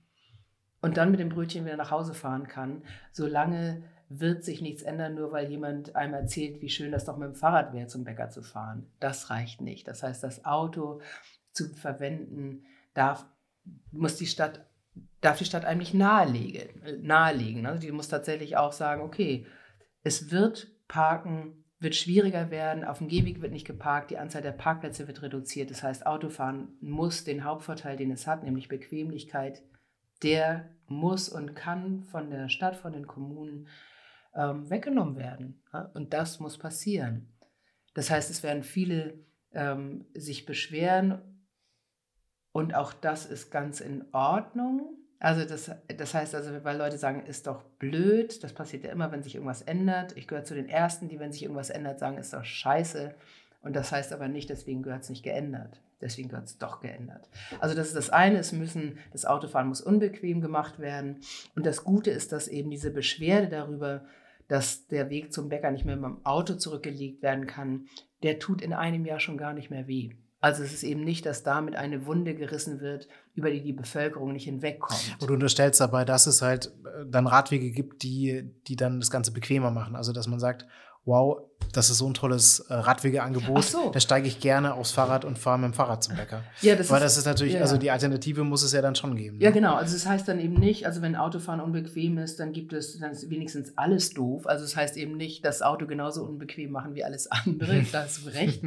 und 0.81 0.97
dann 0.97 1.11
mit 1.11 1.21
dem 1.21 1.29
Brötchen 1.29 1.65
wieder 1.65 1.77
nach 1.77 1.91
Hause 1.91 2.15
fahren 2.15 2.49
kann, 2.49 2.83
solange 3.13 3.85
wird 4.09 4.45
sich 4.45 4.61
nichts 4.61 4.83
ändern, 4.83 5.15
nur 5.15 5.33
weil 5.33 5.51
jemand 5.51 5.97
einem 5.97 6.15
erzählt, 6.15 6.61
wie 6.61 6.69
schön 6.69 6.93
das 6.93 7.05
doch 7.05 7.17
mit 7.17 7.29
dem 7.29 7.35
Fahrrad 7.35 7.73
wäre, 7.73 7.87
zum 7.87 8.05
Bäcker 8.05 8.31
zu 8.31 8.43
fahren. 8.43 8.87
Das 9.01 9.31
reicht 9.31 9.61
nicht. 9.61 9.89
Das 9.89 10.03
heißt, 10.03 10.23
das 10.23 10.45
Auto 10.45 11.01
zu 11.55 11.75
verwenden 11.75 12.65
darf, 12.93 13.27
muss 13.91 14.17
die 14.17 14.27
Stadt, 14.27 14.67
darf 15.21 15.39
die 15.39 15.45
Stadt 15.45 15.65
eigentlich 15.65 15.95
nahelegen. 15.95 17.03
nahelegen. 17.03 17.67
Also 17.67 17.81
die 17.81 17.93
muss 17.93 18.09
tatsächlich 18.09 18.57
auch 18.57 18.73
sagen, 18.73 19.03
okay, 19.03 19.47
es 20.03 20.31
wird 20.31 20.69
Parken 20.87 21.65
wird 21.85 21.95
schwieriger 21.95 22.51
werden. 22.51 22.85
Auf 22.85 22.99
dem 22.99 23.09
Gehweg 23.09 23.41
wird 23.43 23.53
nicht 23.53 23.67
geparkt, 23.67 24.11
die 24.11 24.19
Anzahl 24.19 24.43
der 24.43 24.53
Parkplätze 24.53 25.07
wird 25.07 25.23
reduziert. 25.23 25.71
Das 25.71 25.83
heißt, 25.83 26.07
Autofahren 26.07 26.77
muss 26.81 27.25
den 27.25 27.45
Hauptvorteil, 27.45 27.97
den 27.97 28.11
es 28.11 28.27
hat, 28.27 28.43
nämlich 28.43 28.69
Bequemlichkeit, 28.69 29.63
der 30.23 30.71
muss 30.87 31.29
und 31.29 31.55
kann 31.55 32.03
von 32.05 32.31
der 32.31 32.49
Stadt, 32.49 32.77
von 32.77 32.93
den 32.93 33.07
Kommunen 33.07 33.69
ähm, 34.35 34.69
weggenommen 34.71 35.17
werden. 35.17 35.63
Und 35.93 36.13
das 36.13 36.41
muss 36.41 36.59
passieren. 36.59 37.29
Das 37.95 38.11
heißt, 38.11 38.31
es 38.31 38.43
werden 38.43 38.63
viele 38.63 39.19
ähm, 39.53 40.07
sich 40.15 40.47
beschweren 40.47 41.21
und 42.55 42.77
auch 42.77 42.93
das 42.93 43.27
ist 43.27 43.51
ganz 43.51 43.81
in 43.81 44.05
Ordnung. 44.13 44.97
Also 45.19 45.45
das, 45.45 45.73
das 45.89 46.15
heißt 46.15 46.37
also, 46.37 46.53
weil 46.63 46.79
Leute 46.79 46.99
sagen, 46.99 47.27
ist 47.27 47.49
doch 47.49 47.65
blöd, 47.81 48.45
das 48.45 48.53
passiert 48.53 48.85
ja 48.85 48.93
immer, 48.93 49.11
wenn 49.11 49.25
sich 49.25 49.35
irgendwas 49.35 49.63
ändert. 49.63 50.17
Ich 50.17 50.29
gehöre 50.29 50.45
zu 50.45 50.55
den 50.55 50.69
Ersten, 50.69 51.09
die, 51.09 51.19
wenn 51.19 51.33
sich 51.33 51.43
irgendwas 51.43 51.71
ändert, 51.71 51.99
sagen, 51.99 52.17
ist 52.17 52.33
doch 52.33 52.45
scheiße. 52.45 53.13
Und 53.61 53.75
das 53.75 53.91
heißt 53.91 54.13
aber 54.13 54.29
nicht, 54.29 54.51
deswegen 54.51 54.85
gehört 54.85 55.03
es 55.03 55.11
nicht 55.11 55.25
geändert. 55.25 55.81
Deswegen 56.01 56.29
gehört 56.29 56.47
es 56.47 56.57
doch 56.57 56.81
geändert. 56.81 57.29
Also 57.59 57.75
das 57.75 57.89
ist 57.89 57.97
das 57.97 58.11
eine, 58.11 58.39
es 58.39 58.53
müssen, 58.53 58.99
das 59.11 59.25
Autofahren 59.25 59.67
muss 59.67 59.81
unbequem 59.81 60.41
gemacht 60.41 60.79
werden. 60.79 61.23
Und 61.57 61.67
das 61.67 61.83
Gute 61.83 62.13
ist, 62.13 62.31
dass 62.31 62.47
eben 62.47 62.71
diese 62.71 62.93
Beschwerde 62.93 63.49
darüber, 63.49 64.05
dass 64.47 64.87
der 64.87 65.11
Weg 65.11 65.33
zum 65.33 65.49
Bäcker 65.49 65.73
nicht 65.73 65.87
mehr 65.87 65.97
mit 65.97 66.05
dem 66.05 66.25
Auto 66.25 66.55
zurückgelegt 66.55 67.21
werden 67.21 67.49
kann, 67.49 67.89
der 68.23 68.39
tut 68.39 68.63
in 68.63 68.73
einem 68.73 69.05
Jahr 69.07 69.19
schon 69.19 69.39
gar 69.39 69.55
nicht 69.55 69.71
mehr 69.71 69.89
weh. 69.89 70.13
Also 70.45 70.63
es 70.63 70.75
ist 70.75 70.83
eben 70.83 71.01
nicht, 71.01 71.25
dass 71.25 71.43
damit 71.43 71.75
eine 71.75 72.05
Wunde 72.05 72.35
gerissen 72.35 72.83
wird, 72.83 73.09
über 73.35 73.51
die 73.51 73.63
die 73.63 73.73
Bevölkerung 73.73 74.35
nicht 74.35 74.45
hinwegkommt. 74.45 75.17
Und 75.19 75.31
du 75.31 75.33
unterstellst 75.33 75.81
dabei, 75.81 76.05
dass 76.05 76.27
es 76.27 76.43
halt 76.43 76.67
äh, 76.67 77.07
dann 77.09 77.27
Radwege 77.27 77.71
gibt, 77.71 78.03
die, 78.03 78.53
die 78.69 78.77
dann 78.77 79.01
das 79.01 79.11
Ganze 79.11 79.33
bequemer 79.33 79.71
machen. 79.71 79.97
Also 79.97 80.13
dass 80.13 80.27
man 80.27 80.39
sagt, 80.39 80.67
wow, 81.07 81.39
das 81.73 81.89
ist 81.89 81.97
so 81.97 82.07
ein 82.07 82.13
tolles 82.13 82.61
äh, 82.61 82.75
Radwegeangebot, 82.75 83.65
so. 83.65 83.91
da 83.91 84.01
steige 84.01 84.29
ich 84.29 84.39
gerne 84.39 84.75
aufs 84.75 84.91
Fahrrad 84.91 85.25
und 85.25 85.39
fahre 85.39 85.59
mit 85.61 85.71
dem 85.71 85.75
Fahrrad 85.75 86.05
zum 86.05 86.15
Bäcker. 86.15 86.43
Ja, 86.61 86.77
das 86.77 86.91
Weil 86.91 86.99
ist, 86.99 87.05
das 87.05 87.17
ist 87.17 87.25
natürlich, 87.25 87.55
ja. 87.55 87.63
also 87.63 87.79
die 87.79 87.91
Alternative 87.91 88.45
muss 88.45 88.63
es 88.63 88.73
ja 88.73 88.83
dann 88.83 88.97
schon 88.97 89.17
geben. 89.17 89.39
Ne? 89.39 89.45
Ja, 89.45 89.51
genau. 89.51 89.77
Also 89.77 89.95
das 89.95 90.05
heißt 90.05 90.29
dann 90.29 90.41
eben 90.41 90.61
nicht, 90.61 90.85
also 90.85 91.01
wenn 91.01 91.17
Autofahren 91.17 91.61
unbequem 91.61 92.19
ist, 92.19 92.39
dann 92.39 92.53
gibt 92.53 92.75
es, 92.75 92.99
dann 92.99 93.13
ist 93.13 93.31
wenigstens 93.31 93.79
alles 93.79 94.11
doof. 94.11 94.47
Also 94.47 94.63
es 94.63 94.73
das 94.73 94.77
heißt 94.77 94.97
eben 94.99 95.17
nicht, 95.17 95.43
das 95.43 95.63
Auto 95.63 95.87
genauso 95.87 96.23
unbequem 96.23 96.71
machen 96.71 96.95
wie 96.95 97.03
alles 97.03 97.31
andere. 97.31 97.83
da 97.93 98.03
hast 98.03 98.27
du 98.27 98.29
recht. 98.29 98.63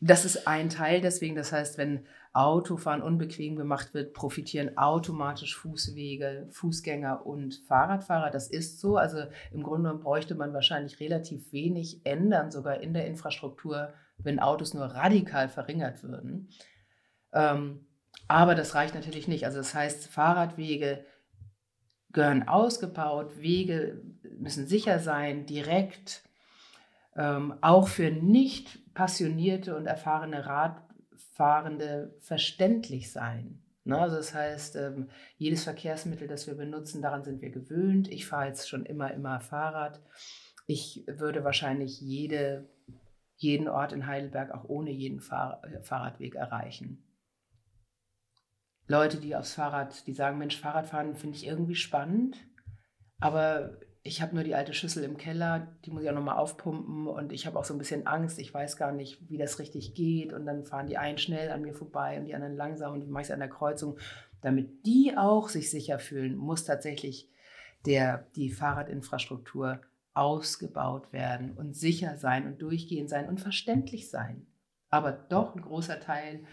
Das 0.00 0.24
ist 0.24 0.46
ein 0.46 0.68
Teil 0.70 1.00
deswegen. 1.00 1.36
Das 1.36 1.52
heißt, 1.52 1.78
wenn 1.78 2.06
Autofahren 2.32 3.02
unbequem 3.02 3.56
gemacht 3.56 3.94
wird, 3.94 4.12
profitieren 4.12 4.76
automatisch 4.76 5.56
Fußwege, 5.56 6.48
Fußgänger 6.50 7.26
und 7.26 7.62
Fahrradfahrer. 7.66 8.30
Das 8.30 8.48
ist 8.48 8.80
so. 8.80 8.96
Also 8.96 9.24
im 9.52 9.62
Grunde 9.62 9.94
bräuchte 9.94 10.34
man 10.34 10.52
wahrscheinlich 10.52 11.00
relativ 11.00 11.52
wenig 11.52 12.04
ändern, 12.04 12.50
sogar 12.50 12.80
in 12.80 12.94
der 12.94 13.06
Infrastruktur, 13.06 13.92
wenn 14.18 14.38
Autos 14.38 14.74
nur 14.74 14.84
radikal 14.84 15.48
verringert 15.48 16.02
würden. 16.02 16.48
Ähm, 17.32 17.86
aber 18.28 18.54
das 18.54 18.74
reicht 18.74 18.94
natürlich 18.94 19.28
nicht. 19.28 19.44
Also 19.44 19.58
das 19.58 19.74
heißt, 19.74 20.08
Fahrradwege 20.08 21.04
gehören 22.12 22.48
ausgebaut, 22.48 23.40
Wege 23.40 24.02
müssen 24.38 24.66
sicher 24.66 24.98
sein, 24.98 25.46
direkt, 25.46 26.22
ähm, 27.16 27.54
auch 27.62 27.88
für 27.88 28.10
nicht 28.10 28.94
passionierte 28.94 29.76
und 29.76 29.86
erfahrene 29.86 30.46
Radfahrende 30.46 32.14
verständlich 32.20 33.10
sein. 33.10 33.62
Ne? 33.84 33.98
Also 33.98 34.16
das 34.16 34.34
heißt, 34.34 34.76
ähm, 34.76 35.08
jedes 35.38 35.64
Verkehrsmittel, 35.64 36.28
das 36.28 36.46
wir 36.46 36.54
benutzen, 36.54 37.02
daran 37.02 37.24
sind 37.24 37.40
wir 37.40 37.50
gewöhnt. 37.50 38.08
Ich 38.08 38.26
fahre 38.26 38.46
jetzt 38.46 38.68
schon 38.68 38.84
immer, 38.84 39.12
immer 39.12 39.40
Fahrrad. 39.40 40.00
Ich 40.66 41.04
würde 41.06 41.44
wahrscheinlich 41.44 42.00
jede, 42.00 42.68
jeden 43.36 43.68
Ort 43.68 43.92
in 43.92 44.06
Heidelberg 44.06 44.50
auch 44.50 44.64
ohne 44.64 44.90
jeden 44.90 45.20
Fahr 45.20 45.62
Fahrradweg 45.82 46.34
erreichen. 46.34 47.02
Leute, 48.88 49.18
die 49.18 49.34
aufs 49.34 49.54
Fahrrad, 49.54 50.06
die 50.06 50.12
sagen, 50.12 50.38
Mensch, 50.38 50.58
Fahrradfahren 50.58 51.16
finde 51.16 51.36
ich 51.36 51.46
irgendwie 51.46 51.74
spannend, 51.74 52.36
aber 53.20 53.78
ich 54.06 54.22
habe 54.22 54.34
nur 54.34 54.44
die 54.44 54.54
alte 54.54 54.72
Schüssel 54.72 55.02
im 55.04 55.16
Keller, 55.16 55.66
die 55.84 55.90
muss 55.90 56.02
ich 56.02 56.10
auch 56.10 56.14
nochmal 56.14 56.36
aufpumpen 56.36 57.08
und 57.08 57.32
ich 57.32 57.46
habe 57.46 57.58
auch 57.58 57.64
so 57.64 57.74
ein 57.74 57.78
bisschen 57.78 58.06
Angst, 58.06 58.38
ich 58.38 58.54
weiß 58.54 58.76
gar 58.76 58.92
nicht, 58.92 59.28
wie 59.28 59.36
das 59.36 59.58
richtig 59.58 59.94
geht 59.94 60.32
und 60.32 60.46
dann 60.46 60.64
fahren 60.64 60.86
die 60.86 60.96
einen 60.96 61.18
schnell 61.18 61.50
an 61.50 61.62
mir 61.62 61.74
vorbei 61.74 62.18
und 62.18 62.26
die 62.26 62.34
anderen 62.34 62.56
langsam 62.56 62.94
und 62.94 63.00
die 63.00 63.08
mache 63.08 63.24
ich 63.24 63.32
an 63.32 63.40
der 63.40 63.48
Kreuzung. 63.48 63.98
Damit 64.42 64.86
die 64.86 65.14
auch 65.16 65.48
sich 65.48 65.70
sicher 65.70 65.98
fühlen, 65.98 66.36
muss 66.36 66.64
tatsächlich 66.64 67.30
der, 67.84 68.26
die 68.36 68.50
Fahrradinfrastruktur 68.50 69.80
ausgebaut 70.14 71.12
werden 71.12 71.52
und 71.52 71.76
sicher 71.76 72.16
sein 72.16 72.46
und 72.46 72.62
durchgehend 72.62 73.10
sein 73.10 73.28
und 73.28 73.40
verständlich 73.40 74.08
sein. 74.08 74.46
Aber 74.88 75.12
doch 75.12 75.54
ein 75.54 75.62
großer 75.62 76.00
Teil 76.00 76.44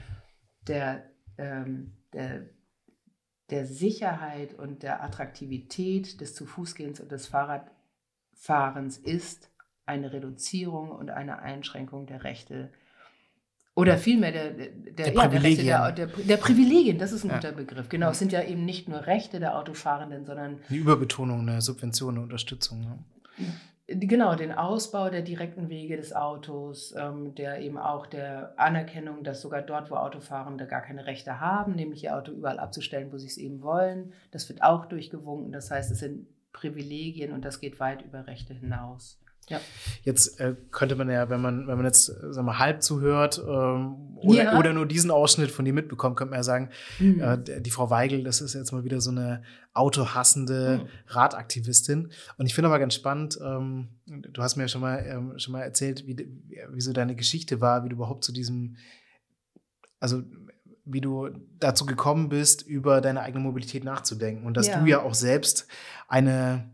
der, 0.67 1.09
ähm, 1.37 1.93
der 2.13 2.49
der 3.49 3.65
Sicherheit 3.65 4.53
und 4.53 4.83
der 4.83 5.03
Attraktivität 5.03 6.21
des 6.21 6.35
Zu-Fußgehens 6.35 6.99
und 6.99 7.11
des 7.11 7.27
Fahrradfahrens 7.27 8.97
ist 8.97 9.49
eine 9.85 10.13
Reduzierung 10.13 10.91
und 10.91 11.09
eine 11.09 11.39
Einschränkung 11.39 12.05
der 12.05 12.23
Rechte 12.23 12.71
oder 13.75 13.97
vielmehr 13.97 14.31
der, 14.31 14.51
der, 14.51 14.67
der, 14.67 14.93
der, 14.93 15.13
ja, 15.13 15.27
Privilegien. 15.27 15.65
Der, 15.65 15.91
der, 15.91 16.07
der, 16.07 16.37
Privilegien, 16.37 16.99
das 16.99 17.11
ist 17.11 17.23
ein 17.23 17.29
ja. 17.29 17.35
guter 17.37 17.51
Begriff. 17.53 17.89
Genau, 17.89 18.11
es 18.11 18.19
sind 18.19 18.31
ja 18.31 18.43
eben 18.43 18.65
nicht 18.65 18.87
nur 18.87 19.07
Rechte 19.07 19.39
der 19.39 19.57
Autofahrenden, 19.57 20.25
sondern. 20.25 20.59
Die 20.69 20.77
Überbetonung, 20.77 21.41
eine 21.41 21.59
Subvention, 21.59 22.15
eine 22.15 22.23
Unterstützung. 22.23 22.81
Ne? 22.81 22.99
Genau, 23.99 24.35
den 24.35 24.51
Ausbau 24.51 25.09
der 25.09 25.21
direkten 25.21 25.69
Wege 25.69 25.97
des 25.97 26.13
Autos, 26.13 26.95
ähm, 26.97 27.35
der 27.35 27.59
eben 27.59 27.77
auch 27.77 28.05
der 28.07 28.53
Anerkennung, 28.57 29.23
dass 29.23 29.41
sogar 29.41 29.61
dort, 29.61 29.91
wo 29.91 29.95
Autofahrende 29.95 30.67
gar 30.67 30.81
keine 30.81 31.05
Rechte 31.05 31.39
haben, 31.39 31.75
nämlich 31.75 32.03
ihr 32.05 32.15
Auto 32.15 32.31
überall 32.31 32.59
abzustellen, 32.59 33.11
wo 33.11 33.17
sie 33.17 33.27
es 33.27 33.37
eben 33.37 33.61
wollen, 33.61 34.13
das 34.31 34.47
wird 34.49 34.63
auch 34.63 34.85
durchgewunken. 34.85 35.51
Das 35.51 35.69
heißt, 35.69 35.91
es 35.91 35.99
sind 35.99 36.27
Privilegien 36.53 37.33
und 37.33 37.45
das 37.45 37.59
geht 37.59 37.79
weit 37.79 38.03
über 38.03 38.25
Rechte 38.27 38.53
hinaus. 38.53 39.22
Ja. 39.49 39.59
Jetzt 40.03 40.39
äh, 40.39 40.55
könnte 40.71 40.95
man 40.95 41.09
ja, 41.09 41.29
wenn 41.29 41.41
man, 41.41 41.67
wenn 41.67 41.75
man 41.75 41.85
jetzt 41.85 42.05
sag 42.05 42.45
mal, 42.45 42.59
halb 42.59 42.81
zuhört 42.81 43.39
ähm, 43.45 44.17
oder, 44.17 44.43
Ja. 44.43 44.57
oder 44.59 44.71
nur 44.73 44.85
diesen 44.85 45.11
Ausschnitt 45.11 45.51
von 45.51 45.65
dir 45.65 45.73
mitbekommt, 45.73 46.15
könnte 46.15 46.31
man 46.31 46.39
ja 46.39 46.43
sagen, 46.43 46.69
Mhm. 46.99 47.19
äh, 47.21 47.61
die 47.61 47.69
Frau 47.71 47.89
Weigel, 47.89 48.23
das 48.23 48.39
ist 48.41 48.53
jetzt 48.53 48.71
mal 48.71 48.83
wieder 48.85 49.01
so 49.01 49.11
eine 49.11 49.43
autohassende 49.73 50.79
Mhm. 50.83 50.87
Radaktivistin. 51.07 52.11
Und 52.37 52.45
ich 52.45 52.53
finde 52.55 52.69
aber 52.69 52.79
ganz 52.79 52.95
spannend, 52.95 53.37
ähm, 53.43 53.89
du 54.07 54.41
hast 54.41 54.55
mir 54.55 54.63
ja 54.63 54.67
schon 54.69 54.81
mal, 54.81 55.03
ähm, 55.05 55.37
schon 55.39 55.51
mal 55.51 55.61
erzählt, 55.61 56.07
wie, 56.07 56.15
wie 56.71 56.81
so 56.81 56.93
deine 56.93 57.15
Geschichte 57.15 57.59
war, 57.59 57.83
wie 57.83 57.89
du 57.89 57.95
überhaupt 57.95 58.23
zu 58.23 58.31
diesem, 58.31 58.77
also 59.99 60.23
wie 60.85 61.01
du 61.01 61.29
dazu 61.59 61.85
gekommen 61.85 62.29
bist, 62.29 62.61
über 62.61 62.99
deine 63.01 63.21
eigene 63.21 63.43
Mobilität 63.43 63.83
nachzudenken. 63.83 64.45
Und 64.45 64.57
dass 64.57 64.67
Ja. 64.67 64.79
du 64.79 64.85
ja 64.85 65.01
auch 65.01 65.13
selbst 65.13 65.67
eine 66.07 66.69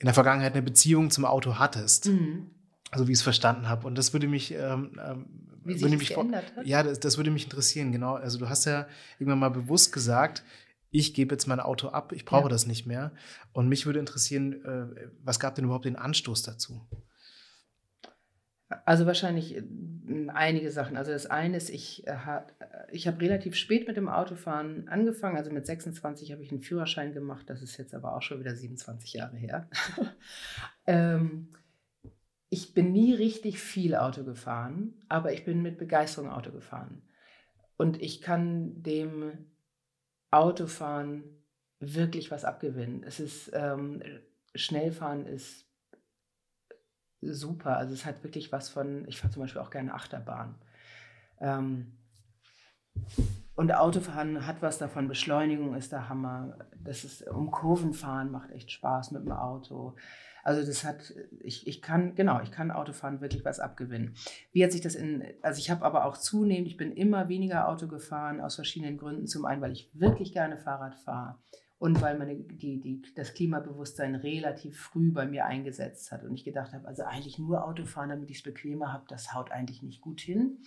in 0.00 0.06
der 0.06 0.14
Vergangenheit 0.14 0.52
eine 0.52 0.62
Beziehung 0.62 1.10
zum 1.10 1.24
Auto 1.24 1.58
hattest, 1.58 2.06
Mhm. 2.06 2.50
also 2.90 3.08
wie 3.08 3.12
ich 3.12 3.18
es 3.18 3.22
verstanden 3.22 3.68
habe. 3.68 3.86
Und 3.86 3.96
das 3.98 4.12
würde 4.12 4.28
mich, 4.28 4.52
ähm, 4.54 4.98
ähm, 5.04 5.26
Wie 5.64 5.72
sich 5.74 5.82
würde 5.82 5.96
mich 5.96 6.08
geändert 6.08 6.54
hat? 6.56 6.66
ja, 6.66 6.82
das, 6.82 7.00
das 7.00 7.16
würde 7.16 7.30
mich 7.30 7.44
interessieren, 7.44 7.92
genau. 7.92 8.14
Also 8.14 8.38
du 8.38 8.48
hast 8.48 8.64
ja 8.64 8.86
irgendwann 9.18 9.40
mal 9.40 9.50
bewusst 9.50 9.92
gesagt, 9.92 10.44
ich 10.90 11.12
gebe 11.14 11.34
jetzt 11.34 11.46
mein 11.46 11.60
Auto 11.60 11.88
ab, 11.88 12.12
ich 12.12 12.24
brauche 12.24 12.44
Ja. 12.44 12.48
das 12.48 12.66
nicht 12.66 12.86
mehr. 12.86 13.12
Und 13.52 13.68
mich 13.68 13.84
würde 13.86 13.98
interessieren, 13.98 14.64
äh, 14.64 15.08
was 15.22 15.38
gab 15.40 15.54
denn 15.54 15.64
überhaupt 15.64 15.84
den 15.84 15.96
Anstoß 15.96 16.42
dazu? 16.44 16.80
Also 18.84 19.06
wahrscheinlich 19.06 19.56
äh, 19.56 19.62
einige 20.28 20.70
Sachen. 20.70 20.96
Also 20.96 21.12
das 21.12 21.26
eine 21.26 21.56
ist, 21.56 21.70
ich, 21.70 22.06
äh, 22.06 22.12
äh, 22.12 22.42
ich 22.90 23.06
habe 23.06 23.20
relativ 23.20 23.54
spät 23.54 23.86
mit 23.86 23.96
dem 23.96 24.08
Autofahren 24.08 24.88
angefangen. 24.88 25.36
Also 25.36 25.50
mit 25.50 25.66
26 25.66 26.32
habe 26.32 26.42
ich 26.42 26.50
einen 26.50 26.62
Führerschein 26.62 27.12
gemacht. 27.12 27.48
Das 27.48 27.62
ist 27.62 27.76
jetzt 27.78 27.94
aber 27.94 28.14
auch 28.14 28.22
schon 28.22 28.40
wieder 28.40 28.54
27 28.54 29.14
Jahre 29.14 29.36
her. 29.36 29.68
ähm, 30.86 31.48
ich 32.50 32.74
bin 32.74 32.92
nie 32.92 33.14
richtig 33.14 33.58
viel 33.58 33.94
Auto 33.94 34.24
gefahren, 34.24 34.94
aber 35.08 35.32
ich 35.32 35.44
bin 35.44 35.62
mit 35.62 35.78
Begeisterung 35.78 36.30
Auto 36.30 36.50
gefahren. 36.50 37.02
Und 37.76 38.00
ich 38.02 38.22
kann 38.22 38.82
dem 38.82 39.46
Autofahren 40.30 41.24
wirklich 41.80 42.30
was 42.30 42.44
abgewinnen. 42.44 43.02
Es 43.04 43.20
ist, 43.20 43.50
ähm, 43.54 44.02
Schnellfahren 44.54 45.26
ist 45.26 45.67
super. 47.20 47.76
Also 47.76 47.94
es 47.94 48.04
hat 48.06 48.22
wirklich 48.22 48.52
was 48.52 48.68
von, 48.68 49.06
ich 49.08 49.18
fahre 49.20 49.32
zum 49.32 49.42
Beispiel 49.42 49.62
auch 49.62 49.70
gerne 49.70 49.94
Achterbahn. 49.94 50.54
Ähm, 51.40 51.92
und 53.54 53.72
Autofahren 53.74 54.46
hat 54.46 54.62
was 54.62 54.78
davon, 54.78 55.08
Beschleunigung 55.08 55.74
ist 55.74 55.92
der 55.92 56.08
Hammer. 56.08 56.58
Das 56.78 57.04
ist, 57.04 57.26
um 57.26 57.50
Kurven 57.50 57.92
fahren 57.92 58.30
macht 58.30 58.50
echt 58.50 58.70
Spaß 58.70 59.10
mit 59.10 59.24
dem 59.24 59.32
Auto. 59.32 59.96
Also 60.44 60.64
das 60.64 60.84
hat, 60.84 61.12
ich, 61.40 61.66
ich 61.66 61.82
kann, 61.82 62.14
genau, 62.14 62.40
ich 62.40 62.52
kann 62.52 62.70
Autofahren 62.70 63.20
wirklich 63.20 63.44
was 63.44 63.60
abgewinnen. 63.60 64.14
Wie 64.52 64.64
hat 64.64 64.72
sich 64.72 64.80
das 64.80 64.94
in, 64.94 65.24
also 65.42 65.58
ich 65.58 65.70
habe 65.70 65.84
aber 65.84 66.04
auch 66.04 66.16
zunehmend, 66.16 66.68
ich 66.68 66.76
bin 66.76 66.92
immer 66.92 67.28
weniger 67.28 67.68
Auto 67.68 67.88
gefahren 67.88 68.40
aus 68.40 68.54
verschiedenen 68.54 68.96
Gründen. 68.96 69.26
Zum 69.26 69.44
einen, 69.44 69.60
weil 69.60 69.72
ich 69.72 69.90
wirklich 69.92 70.32
gerne 70.32 70.56
Fahrrad 70.56 70.94
fahre 70.94 71.36
und 71.78 72.00
weil 72.02 72.18
meine, 72.18 72.36
die, 72.36 72.80
die, 72.80 73.02
das 73.14 73.34
Klimabewusstsein 73.34 74.16
relativ 74.16 74.80
früh 74.80 75.12
bei 75.12 75.26
mir 75.26 75.46
eingesetzt 75.46 76.10
hat 76.10 76.24
und 76.24 76.34
ich 76.34 76.44
gedacht 76.44 76.72
habe, 76.72 76.88
also 76.88 77.04
eigentlich 77.04 77.38
nur 77.38 77.64
Auto 77.64 77.84
fahren, 77.84 78.08
damit 78.08 78.30
ich 78.30 78.38
es 78.38 78.42
bequemer 78.42 78.92
habe, 78.92 79.04
das 79.08 79.32
haut 79.32 79.52
eigentlich 79.52 79.82
nicht 79.82 80.00
gut 80.00 80.20
hin. 80.20 80.58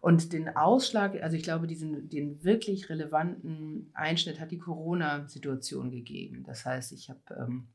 Und 0.00 0.32
den 0.32 0.54
Ausschlag, 0.54 1.22
also 1.22 1.36
ich 1.36 1.44
glaube, 1.44 1.66
diesen, 1.66 2.10
den 2.10 2.42
wirklich 2.44 2.90
relevanten 2.90 3.90
Einschnitt 3.94 4.38
hat 4.38 4.50
die 4.50 4.58
Corona-Situation 4.58 5.90
gegeben. 5.90 6.44
Das 6.44 6.66
heißt, 6.66 6.92
ich 6.92 7.08
habe 7.08 7.20
ähm, 7.38 7.68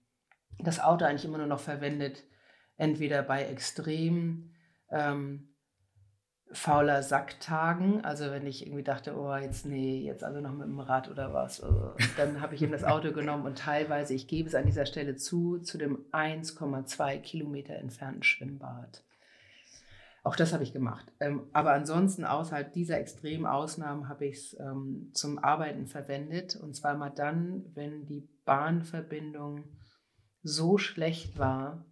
das 0.60 0.80
Auto 0.80 1.06
eigentlich 1.06 1.26
immer 1.26 1.40
nur 1.40 1.48
noch 1.48 1.60
verwendet, 1.60 2.24
entweder 2.76 3.24
bei 3.24 3.46
extrem 3.46 4.52
ähm, 4.92 5.56
fauler 6.52 7.04
Sacktagen, 7.04 8.04
also 8.04 8.32
wenn 8.32 8.48
ich 8.48 8.66
irgendwie 8.66 8.84
dachte, 8.84 9.16
oh, 9.16 9.36
jetzt 9.36 9.66
nee, 9.66 10.02
jetzt 10.02 10.24
also 10.24 10.42
noch 10.42 10.54
mit 10.54 10.68
dem 10.68 10.80
Rad 10.80 11.10
oder 11.10 11.34
was, 11.34 11.62
also, 11.62 11.94
dann 12.18 12.42
habe 12.42 12.56
ich 12.56 12.62
eben 12.62 12.72
das 12.72 12.84
Auto 12.84 13.12
genommen 13.12 13.46
und 13.46 13.60
teilweise, 13.60 14.16
ich 14.16 14.28
gebe 14.28 14.50
es 14.50 14.56
an 14.56 14.66
dieser 14.66 14.86
Stelle 14.88 15.16
zu, 15.16 15.60
zu 15.60 15.78
dem 15.78 16.06
1,2 16.12 17.20
Kilometer 17.20 17.76
entfernten 17.76 18.24
Schwimmbad. 18.24 19.04
Auch 20.24 20.36
das 20.36 20.52
habe 20.52 20.64
ich 20.64 20.74
gemacht. 20.74 21.12
Ähm, 21.20 21.48
aber 21.54 21.72
ansonsten, 21.72 22.26
außerhalb 22.26 22.74
dieser 22.74 23.00
extremen 23.00 23.46
Ausnahmen, 23.46 24.10
habe 24.10 24.26
ich 24.26 24.36
es 24.36 24.60
ähm, 24.60 25.12
zum 25.14 25.40
Arbeiten 25.40 25.88
verwendet. 25.88 26.58
Und 26.58 26.76
zwar 26.76 26.96
mal 26.96 27.10
dann, 27.10 27.64
wenn 27.74 28.06
die 28.06 28.28
Bahnverbindung 28.44 29.64
so 30.44 30.78
schlecht 30.78 31.40
war. 31.40 31.86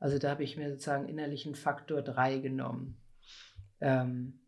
Also 0.00 0.18
da 0.18 0.30
habe 0.30 0.42
ich 0.42 0.56
mir 0.56 0.70
sozusagen 0.70 1.08
innerlichen 1.08 1.54
Faktor 1.54 2.02
3 2.02 2.38
genommen. 2.38 3.01
Ähm, 3.82 4.38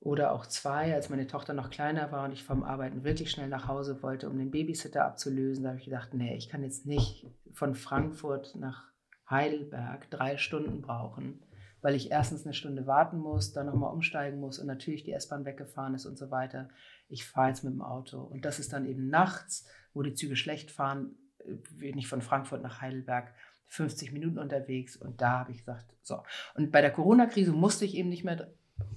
oder 0.00 0.32
auch 0.32 0.46
zwei, 0.46 0.94
als 0.94 1.10
meine 1.10 1.26
Tochter 1.26 1.52
noch 1.52 1.68
kleiner 1.68 2.10
war 2.10 2.24
und 2.24 2.32
ich 2.32 2.42
vom 2.42 2.62
Arbeiten 2.62 3.04
wirklich 3.04 3.30
schnell 3.30 3.48
nach 3.48 3.68
Hause 3.68 4.02
wollte, 4.02 4.30
um 4.30 4.38
den 4.38 4.50
Babysitter 4.50 5.04
abzulösen. 5.04 5.62
Da 5.62 5.70
habe 5.70 5.78
ich 5.78 5.84
gedacht, 5.84 6.14
nee, 6.14 6.36
ich 6.36 6.48
kann 6.48 6.62
jetzt 6.62 6.86
nicht 6.86 7.26
von 7.52 7.74
Frankfurt 7.74 8.56
nach 8.56 8.88
Heidelberg 9.28 10.10
drei 10.10 10.38
Stunden 10.38 10.80
brauchen, 10.80 11.42
weil 11.82 11.94
ich 11.94 12.10
erstens 12.10 12.44
eine 12.44 12.54
Stunde 12.54 12.86
warten 12.86 13.18
muss, 13.18 13.52
dann 13.52 13.66
nochmal 13.66 13.92
umsteigen 13.92 14.40
muss 14.40 14.58
und 14.58 14.66
natürlich 14.66 15.04
die 15.04 15.12
S-Bahn 15.12 15.44
weggefahren 15.44 15.94
ist 15.94 16.06
und 16.06 16.16
so 16.16 16.30
weiter. 16.30 16.70
Ich 17.08 17.26
fahre 17.26 17.48
jetzt 17.48 17.62
mit 17.62 17.74
dem 17.74 17.82
Auto. 17.82 18.20
Und 18.22 18.46
das 18.46 18.58
ist 18.58 18.72
dann 18.72 18.86
eben 18.86 19.08
nachts, 19.08 19.68
wo 19.92 20.02
die 20.02 20.14
Züge 20.14 20.36
schlecht 20.36 20.70
fahren, 20.70 21.14
äh, 21.44 21.54
bin 21.72 21.98
ich 21.98 22.08
von 22.08 22.22
Frankfurt 22.22 22.62
nach 22.62 22.80
Heidelberg 22.80 23.34
50 23.70 24.12
Minuten 24.12 24.38
unterwegs 24.38 24.96
und 24.96 25.20
da 25.20 25.38
habe 25.40 25.52
ich 25.52 25.58
gesagt, 25.58 25.86
so. 26.02 26.22
Und 26.54 26.72
bei 26.72 26.80
der 26.80 26.90
Corona-Krise 26.90 27.52
musste 27.52 27.84
ich 27.84 27.94
eben 27.94 28.08
nicht 28.08 28.24
mehr 28.24 28.48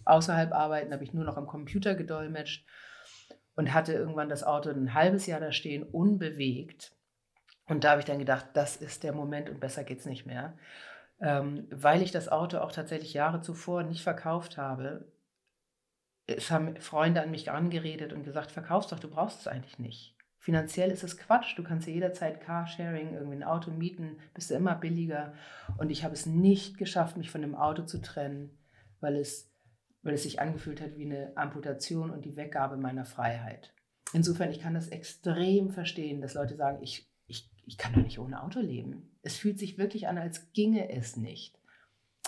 außerhalb 0.06 0.52
arbeiten, 0.52 0.92
habe 0.92 1.04
ich 1.04 1.14
nur 1.14 1.24
noch 1.24 1.38
am 1.38 1.46
Computer 1.46 1.94
gedolmetscht 1.94 2.66
und 3.56 3.74
hatte 3.74 3.94
irgendwann 3.94 4.30
das 4.30 4.44
Auto 4.44 4.72
ein 4.72 4.96
halbes 4.96 5.28
Jahr 5.28 5.40
da 5.40 5.52
stehen, 5.52 5.84
unbewegt. 5.84 6.92
Und 7.68 7.84
da 7.84 7.92
habe 7.92 8.00
ich 8.00 8.06
dann 8.06 8.18
gedacht, 8.18 8.48
das 8.54 8.76
ist 8.76 9.04
der 9.04 9.14
Moment 9.14 9.50
und 9.50 9.60
besser 9.60 9.84
geht's 9.84 10.06
nicht 10.06 10.26
mehr. 10.26 10.58
Ähm, 11.22 11.68
weil 11.70 12.02
ich 12.02 12.12
das 12.12 12.28
Auto 12.28 12.58
auch 12.58 12.72
tatsächlich 12.72 13.14
Jahre 13.14 13.42
zuvor 13.42 13.84
nicht 13.84 14.02
verkauft 14.02 14.58
habe, 14.58 15.06
es 16.26 16.50
haben 16.50 16.82
Freunde 16.82 17.22
an 17.22 17.30
mich 17.30 17.52
angeredet 17.52 18.12
und 18.12 18.24
gesagt, 18.24 18.52
verkauf's 18.52 18.88
doch, 18.88 19.00
du 19.00 19.10
brauchst 19.10 19.42
es 19.42 19.48
eigentlich 19.48 19.78
nicht. 19.78 20.16
Finanziell 20.44 20.92
ist 20.92 21.06
es 21.06 21.18
Quatsch, 21.18 21.58
du 21.58 21.64
kannst 21.64 21.88
ja 21.88 21.94
jederzeit 21.94 22.42
Carsharing, 22.42 23.14
irgendwie 23.14 23.38
ein 23.38 23.46
Auto 23.46 23.72
mieten, 23.72 24.18
bist 24.34 24.52
du 24.52 24.56
immer 24.56 24.76
billiger. 24.76 25.34
Und 25.78 25.90
ich 25.90 26.04
habe 26.04 26.14
es 26.14 26.26
nicht 26.26 26.78
geschafft, 26.78 27.16
mich 27.16 27.32
von 27.32 27.40
dem 27.40 27.56
Auto 27.56 27.84
zu 27.84 28.02
trennen, 28.02 28.50
weil 29.00 29.16
es, 29.16 29.50
weil 30.02 30.16
es 30.16 30.24
sich 30.24 30.42
angefühlt 30.42 30.82
hat 30.82 30.98
wie 30.98 31.06
eine 31.06 31.32
Amputation 31.38 32.10
und 32.10 32.26
die 32.26 32.36
Weggabe 32.36 32.76
meiner 32.76 33.06
Freiheit. 33.06 33.74
Insofern, 34.12 34.52
ich 34.52 34.60
kann 34.60 34.74
das 34.74 34.90
extrem 34.90 35.70
verstehen, 35.70 36.20
dass 36.20 36.34
Leute 36.34 36.58
sagen, 36.58 36.80
ich, 36.82 37.10
ich, 37.28 37.50
ich 37.66 37.78
kann 37.78 37.94
doch 37.94 38.04
nicht 38.04 38.20
ohne 38.20 38.44
Auto 38.44 38.60
leben. 38.60 39.16
Es 39.22 39.38
fühlt 39.38 39.58
sich 39.58 39.78
wirklich 39.78 40.10
an, 40.10 40.18
als 40.18 40.52
ginge 40.52 40.92
es 40.92 41.16
nicht. 41.16 41.58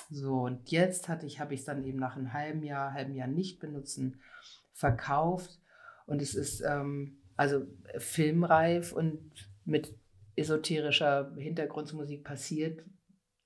So, 0.10 0.44
und 0.44 0.72
jetzt 0.72 1.10
hatte 1.10 1.26
ich, 1.26 1.42
habe 1.42 1.54
ich 1.54 1.60
es 1.60 1.66
dann 1.66 1.84
eben 1.84 2.00
nach 2.00 2.16
einem 2.16 2.32
halben 2.32 2.64
Jahr, 2.64 2.94
halben 2.94 3.14
Jahr 3.14 3.28
nicht 3.28 3.60
benutzen, 3.60 4.22
verkauft. 4.72 5.60
Und 6.06 6.22
es 6.22 6.34
ist 6.34 6.62
ähm, 6.62 7.18
also 7.36 7.66
filmreif 7.98 8.92
und 8.92 9.32
mit 9.66 9.94
esoterischer 10.36 11.34
Hintergrundmusik 11.38 12.24
passiert, 12.24 12.84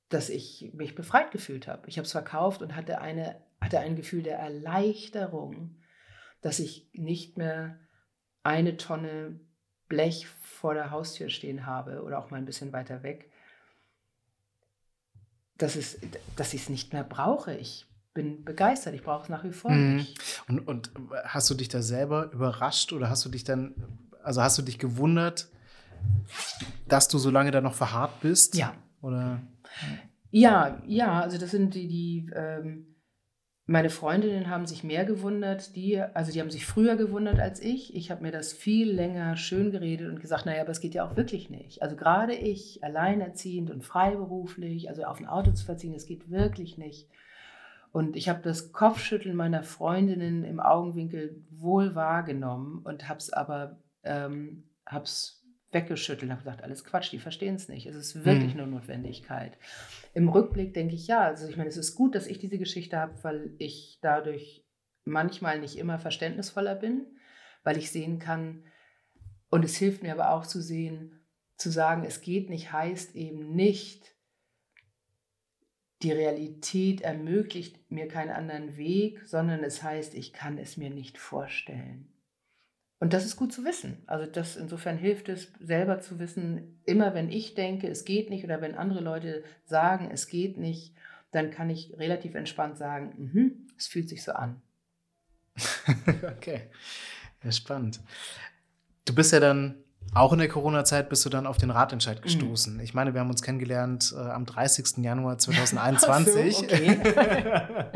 dass 0.09 0.29
ich 0.29 0.71
mich 0.73 0.95
befreit 0.95 1.31
gefühlt 1.31 1.67
habe. 1.67 1.87
Ich 1.87 1.97
habe 1.97 2.05
es 2.05 2.11
verkauft 2.11 2.61
und 2.61 2.75
hatte, 2.75 2.99
eine, 2.99 3.41
hatte 3.61 3.79
ein 3.79 3.95
Gefühl 3.95 4.23
der 4.23 4.39
Erleichterung, 4.39 5.77
dass 6.41 6.59
ich 6.59 6.89
nicht 6.93 7.37
mehr 7.37 7.79
eine 8.43 8.77
Tonne 8.77 9.39
Blech 9.87 10.27
vor 10.41 10.73
der 10.73 10.91
Haustür 10.91 11.29
stehen 11.29 11.65
habe 11.65 12.03
oder 12.03 12.19
auch 12.19 12.31
mal 12.31 12.37
ein 12.37 12.45
bisschen 12.45 12.71
weiter 12.73 13.03
weg, 13.03 13.31
dass, 15.57 15.75
es, 15.75 15.99
dass 16.35 16.53
ich 16.53 16.63
es 16.63 16.69
nicht 16.69 16.93
mehr 16.93 17.03
brauche. 17.03 17.53
Ich 17.55 17.88
bin 18.19 18.43
begeistert, 18.43 18.93
ich 18.93 19.03
brauche 19.03 19.23
es 19.23 19.29
nach 19.29 19.45
wie 19.45 19.51
vor 19.51 19.71
Mhm. 19.71 19.95
nicht. 19.97 20.43
Und, 20.49 20.67
und 20.67 20.91
hast 21.23 21.49
du 21.49 21.53
dich 21.55 21.69
da 21.69 21.81
selber 21.81 22.31
überrascht 22.33 22.91
oder 22.91 23.09
hast 23.09 23.23
du 23.23 23.29
dich 23.29 23.45
dann, 23.45 23.73
also 24.23 24.41
hast 24.41 24.57
du 24.57 24.61
dich 24.61 24.77
gewundert, 24.77 25.47
dass 26.87 27.07
du 27.07 27.17
so 27.17 27.29
lange 27.29 27.51
da 27.51 27.61
noch 27.61 27.75
verharrt 27.75 28.19
bist? 28.21 28.55
Ja. 28.55 28.75
Oder? 29.01 29.41
Ja, 30.31 30.81
ja, 30.85 31.21
also 31.21 31.37
das 31.37 31.51
sind 31.51 31.73
die, 31.75 31.87
die 31.87 32.29
ähm, 32.35 32.85
meine 33.65 33.89
Freundinnen 33.89 34.49
haben 34.49 34.65
sich 34.65 34.83
mehr 34.83 35.05
gewundert, 35.05 35.75
die, 35.75 36.01
also 36.01 36.31
die 36.31 36.41
haben 36.41 36.49
sich 36.51 36.65
früher 36.65 36.95
gewundert 36.95 37.39
als 37.39 37.61
ich. 37.61 37.95
Ich 37.95 38.11
habe 38.11 38.23
mir 38.23 38.31
das 38.31 38.51
viel 38.51 38.91
länger 38.91 39.37
schön 39.37 39.71
geredet 39.71 40.09
und 40.09 40.19
gesagt, 40.19 40.45
naja, 40.45 40.61
aber 40.63 40.71
es 40.71 40.81
geht 40.81 40.95
ja 40.95 41.07
auch 41.07 41.15
wirklich 41.15 41.49
nicht. 41.49 41.81
Also 41.81 41.95
gerade 41.95 42.33
ich, 42.33 42.83
alleinerziehend 42.83 43.69
und 43.71 43.83
freiberuflich, 43.83 44.89
also 44.89 45.03
auf 45.03 45.19
ein 45.19 45.27
Auto 45.27 45.51
zu 45.51 45.63
verziehen, 45.63 45.93
das 45.93 46.07
geht 46.07 46.29
wirklich 46.29 46.77
nicht. 46.77 47.07
Und 47.91 48.15
ich 48.15 48.29
habe 48.29 48.41
das 48.41 48.71
Kopfschütteln 48.71 49.35
meiner 49.35 49.63
Freundinnen 49.63 50.43
im 50.43 50.59
Augenwinkel 50.59 51.43
wohl 51.49 51.95
wahrgenommen 51.95 52.81
und 52.83 53.09
habe 53.09 53.19
es 53.19 53.33
aber 53.33 53.79
ähm, 54.03 54.63
hab's 54.85 55.39
weggeschüttelt 55.71 56.23
und 56.23 56.31
habe 56.31 56.43
gesagt, 56.43 56.63
alles 56.63 56.83
Quatsch, 56.83 57.11
die 57.11 57.19
verstehen 57.19 57.55
es 57.55 57.67
nicht. 57.67 57.85
Es 57.85 57.95
ist 57.95 58.25
wirklich 58.25 58.55
mhm. 58.55 58.61
eine 58.61 58.71
Notwendigkeit. 58.71 59.57
Im 60.13 60.29
Rückblick 60.29 60.73
denke 60.73 60.95
ich, 60.95 61.07
ja, 61.07 61.21
also 61.21 61.47
ich 61.47 61.57
meine, 61.57 61.69
es 61.69 61.77
ist 61.77 61.95
gut, 61.95 62.15
dass 62.15 62.27
ich 62.27 62.39
diese 62.39 62.57
Geschichte 62.57 62.97
habe, 62.97 63.23
weil 63.23 63.53
ich 63.57 63.99
dadurch 64.01 64.65
manchmal 65.05 65.59
nicht 65.59 65.77
immer 65.77 65.99
verständnisvoller 65.99 66.75
bin, 66.75 67.05
weil 67.63 67.77
ich 67.77 67.91
sehen 67.91 68.19
kann, 68.19 68.63
und 69.51 69.65
es 69.65 69.77
hilft 69.77 70.03
mir 70.03 70.13
aber 70.13 70.31
auch 70.31 70.45
zu 70.45 70.61
sehen, 70.61 71.25
zu 71.55 71.69
sagen, 71.71 72.03
es 72.05 72.21
geht 72.21 72.49
nicht, 72.49 72.71
heißt 72.71 73.15
eben 73.15 73.55
nicht, 73.55 74.15
die 76.01 76.11
Realität 76.11 77.01
ermöglicht 77.01 77.91
mir 77.91 78.07
keinen 78.07 78.31
anderen 78.31 78.77
Weg, 78.77 79.21
sondern 79.25 79.63
es 79.63 79.83
heißt, 79.83 80.15
ich 80.15 80.31
kann 80.31 80.57
es 80.57 80.77
mir 80.77 80.89
nicht 80.89 81.17
vorstellen. 81.17 82.07
Und 82.99 83.13
das 83.13 83.25
ist 83.25 83.37
gut 83.37 83.53
zu 83.53 83.63
wissen. 83.63 84.03
Also 84.07 84.25
das 84.25 84.55
insofern 84.55 84.97
hilft 84.97 85.29
es, 85.29 85.51
selber 85.59 85.99
zu 86.01 86.19
wissen, 86.19 86.81
immer 86.85 87.13
wenn 87.13 87.29
ich 87.29 87.55
denke, 87.55 87.87
es 87.87 88.05
geht 88.05 88.29
nicht, 88.29 88.43
oder 88.43 88.61
wenn 88.61 88.75
andere 88.75 89.01
Leute 89.01 89.43
sagen, 89.65 90.09
es 90.11 90.27
geht 90.27 90.57
nicht, 90.57 90.93
dann 91.31 91.51
kann 91.51 91.69
ich 91.69 91.97
relativ 91.97 92.35
entspannt 92.35 92.77
sagen, 92.77 93.13
mhm, 93.17 93.67
es 93.77 93.87
fühlt 93.87 94.09
sich 94.09 94.23
so 94.23 94.33
an. 94.33 94.61
okay, 96.37 96.63
ja, 97.43 97.51
spannend. 97.51 98.01
Du 99.05 99.15
bist 99.15 99.31
ja 99.31 99.39
dann 99.39 99.83
auch 100.13 100.33
in 100.33 100.39
der 100.39 100.47
Corona-Zeit 100.47 101.09
bist 101.09 101.25
du 101.25 101.29
dann 101.29 101.45
auf 101.45 101.57
den 101.57 101.69
Ratentscheid 101.69 102.19
mhm. 102.19 102.23
gestoßen. 102.23 102.73
Mhm. 102.75 102.79
Ich 102.79 102.93
meine, 102.93 103.13
wir 103.13 103.21
haben 103.21 103.29
uns 103.29 103.41
kennengelernt 103.41 104.13
äh, 104.17 104.21
am 104.21 104.45
30. 104.45 104.97
Januar 105.03 105.37
2021. 105.39 106.55
So, 106.55 106.63
okay. 106.63 106.99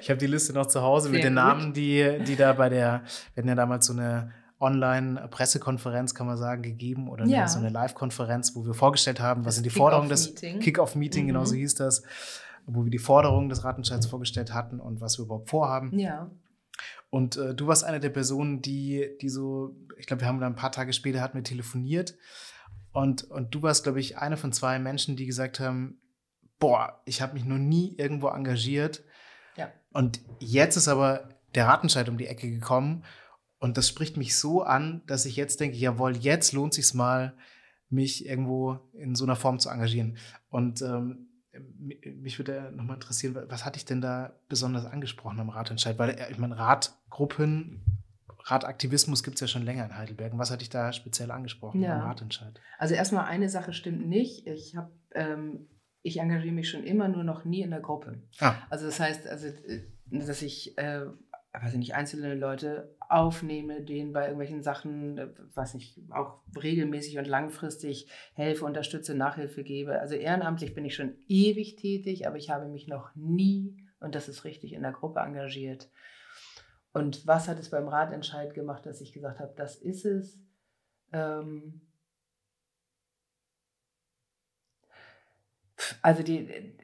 ich 0.00 0.10
habe 0.10 0.18
die 0.18 0.26
Liste 0.26 0.52
noch 0.52 0.66
zu 0.66 0.82
Hause 0.82 1.08
Sehr 1.08 1.12
mit 1.12 1.24
den 1.24 1.34
Namen, 1.34 1.72
die, 1.72 2.18
die 2.26 2.36
da 2.36 2.52
bei 2.52 2.68
der, 2.68 3.02
wir 3.34 3.42
hatten 3.42 3.48
ja 3.48 3.54
damals 3.54 3.86
so 3.86 3.92
eine 3.92 4.32
Online-Pressekonferenz, 4.60 6.14
kann 6.14 6.26
man 6.26 6.36
sagen, 6.36 6.62
gegeben 6.62 7.08
oder 7.08 7.26
ja. 7.26 7.48
so 7.48 7.58
eine 7.58 7.68
Live-Konferenz, 7.68 8.54
wo 8.54 8.64
wir 8.64 8.74
vorgestellt 8.74 9.20
haben, 9.20 9.44
was 9.44 9.56
sind 9.56 9.64
die 9.64 9.70
Forderungen 9.70 10.08
des 10.08 10.34
Kick-Off-Meeting, 10.34 11.24
mhm. 11.24 11.28
genau 11.28 11.44
so 11.44 11.56
hieß 11.56 11.74
das, 11.74 12.02
wo 12.66 12.84
wir 12.84 12.90
die 12.90 12.98
Forderungen 12.98 13.48
des 13.48 13.64
Ratentscheids 13.64 14.06
vorgestellt 14.06 14.54
hatten 14.54 14.78
und 14.78 15.00
was 15.00 15.18
wir 15.18 15.24
überhaupt 15.24 15.50
vorhaben. 15.50 15.98
Ja. 15.98 16.30
Und 17.12 17.36
äh, 17.36 17.54
du 17.54 17.66
warst 17.66 17.84
eine 17.84 18.00
der 18.00 18.08
Personen, 18.08 18.62
die, 18.62 19.06
die 19.20 19.28
so, 19.28 19.76
ich 19.98 20.06
glaube, 20.06 20.22
wir 20.22 20.28
haben 20.28 20.40
da 20.40 20.46
ein 20.46 20.56
paar 20.56 20.72
Tage 20.72 20.94
später 20.94 21.20
hatten 21.20 21.36
wir 21.36 21.44
telefoniert. 21.44 22.16
Und, 22.90 23.24
und 23.24 23.54
du 23.54 23.60
warst, 23.60 23.82
glaube 23.82 24.00
ich, 24.00 24.16
eine 24.16 24.38
von 24.38 24.50
zwei 24.50 24.78
Menschen, 24.78 25.14
die 25.14 25.26
gesagt 25.26 25.60
haben, 25.60 26.00
boah, 26.58 27.02
ich 27.04 27.20
habe 27.20 27.34
mich 27.34 27.44
noch 27.44 27.58
nie 27.58 27.94
irgendwo 27.98 28.28
engagiert. 28.28 29.04
Ja. 29.56 29.70
Und 29.92 30.22
jetzt 30.38 30.76
ist 30.76 30.88
aber 30.88 31.28
der 31.54 31.66
Ratentscheid 31.66 32.08
um 32.08 32.16
die 32.16 32.28
Ecke 32.28 32.50
gekommen. 32.50 33.04
Und 33.58 33.76
das 33.76 33.90
spricht 33.90 34.16
mich 34.16 34.34
so 34.38 34.62
an, 34.62 35.02
dass 35.06 35.26
ich 35.26 35.36
jetzt 35.36 35.60
denke, 35.60 35.76
jawohl, 35.76 36.16
jetzt 36.16 36.54
lohnt 36.54 36.72
sich 36.72 36.94
mal, 36.94 37.36
mich 37.90 38.24
irgendwo 38.24 38.78
in 38.94 39.14
so 39.14 39.24
einer 39.24 39.36
Form 39.36 39.58
zu 39.58 39.68
engagieren. 39.68 40.16
Und 40.48 40.80
ähm, 40.80 41.28
mich 41.78 42.38
würde 42.38 42.72
nochmal 42.74 42.96
interessieren, 42.96 43.36
was 43.48 43.64
hatte 43.64 43.76
ich 43.76 43.84
denn 43.84 44.00
da 44.00 44.32
besonders 44.48 44.86
angesprochen 44.86 45.40
am 45.40 45.50
Ratentscheid? 45.50 45.98
Weil 45.98 46.10
äh, 46.10 46.30
ich 46.30 46.38
meine, 46.38 46.58
Ratgruppen, 46.58 47.82
Rataktivismus 48.44 49.22
gibt 49.22 49.36
es 49.36 49.40
ja 49.40 49.46
schon 49.46 49.62
länger 49.62 49.84
in 49.84 49.96
Heidelberg. 49.96 50.32
was 50.36 50.50
hatte 50.50 50.62
ich 50.62 50.70
da 50.70 50.92
speziell 50.92 51.30
angesprochen 51.30 51.80
ja. 51.80 51.94
am 51.94 52.08
Ratentscheid? 52.08 52.60
Also 52.78 52.94
erstmal 52.94 53.26
eine 53.26 53.48
Sache 53.48 53.72
stimmt 53.72 54.08
nicht. 54.08 54.46
Ich 54.46 54.76
habe 54.76 54.90
ähm, 55.14 55.68
ich 56.02 56.18
engagiere 56.18 56.54
mich 56.54 56.68
schon 56.68 56.82
immer 56.82 57.08
nur 57.08 57.22
noch 57.22 57.44
nie 57.44 57.62
in 57.62 57.70
der 57.70 57.80
Gruppe. 57.80 58.20
Ah. 58.40 58.54
Also 58.70 58.86
das 58.86 58.98
heißt, 58.98 59.28
also, 59.28 59.46
äh, 59.46 59.82
dass 60.10 60.42
ich 60.42 60.76
äh, 60.78 61.06
weiß 61.52 61.72
ich 61.72 61.78
nicht, 61.78 61.94
einzelne 61.94 62.34
Leute 62.34 62.94
aufnehme, 63.12 63.82
denen 63.82 64.12
bei 64.12 64.22
irgendwelchen 64.22 64.62
Sachen, 64.62 65.18
äh, 65.18 65.28
was 65.54 65.74
ich 65.74 66.00
auch 66.10 66.40
regelmäßig 66.60 67.18
und 67.18 67.26
langfristig 67.26 68.08
helfe, 68.34 68.64
unterstütze, 68.64 69.14
Nachhilfe 69.14 69.62
gebe. 69.62 70.00
Also 70.00 70.14
ehrenamtlich 70.14 70.74
bin 70.74 70.84
ich 70.84 70.94
schon 70.94 71.16
ewig 71.28 71.76
tätig, 71.76 72.26
aber 72.26 72.36
ich 72.36 72.50
habe 72.50 72.68
mich 72.68 72.88
noch 72.88 73.14
nie, 73.14 73.76
und 74.00 74.14
das 74.14 74.28
ist 74.28 74.44
richtig, 74.44 74.72
in 74.72 74.82
der 74.82 74.92
Gruppe 74.92 75.20
engagiert. 75.20 75.90
Und 76.92 77.26
was 77.26 77.48
hat 77.48 77.58
es 77.58 77.70
beim 77.70 77.88
Ratentscheid 77.88 78.54
gemacht, 78.54 78.86
dass 78.86 79.00
ich 79.00 79.12
gesagt 79.12 79.40
habe, 79.40 79.54
das 79.56 79.76
ist 79.76 80.04
es? 80.04 80.38
Ähm 81.12 81.80
also 86.02 86.22
die, 86.22 86.76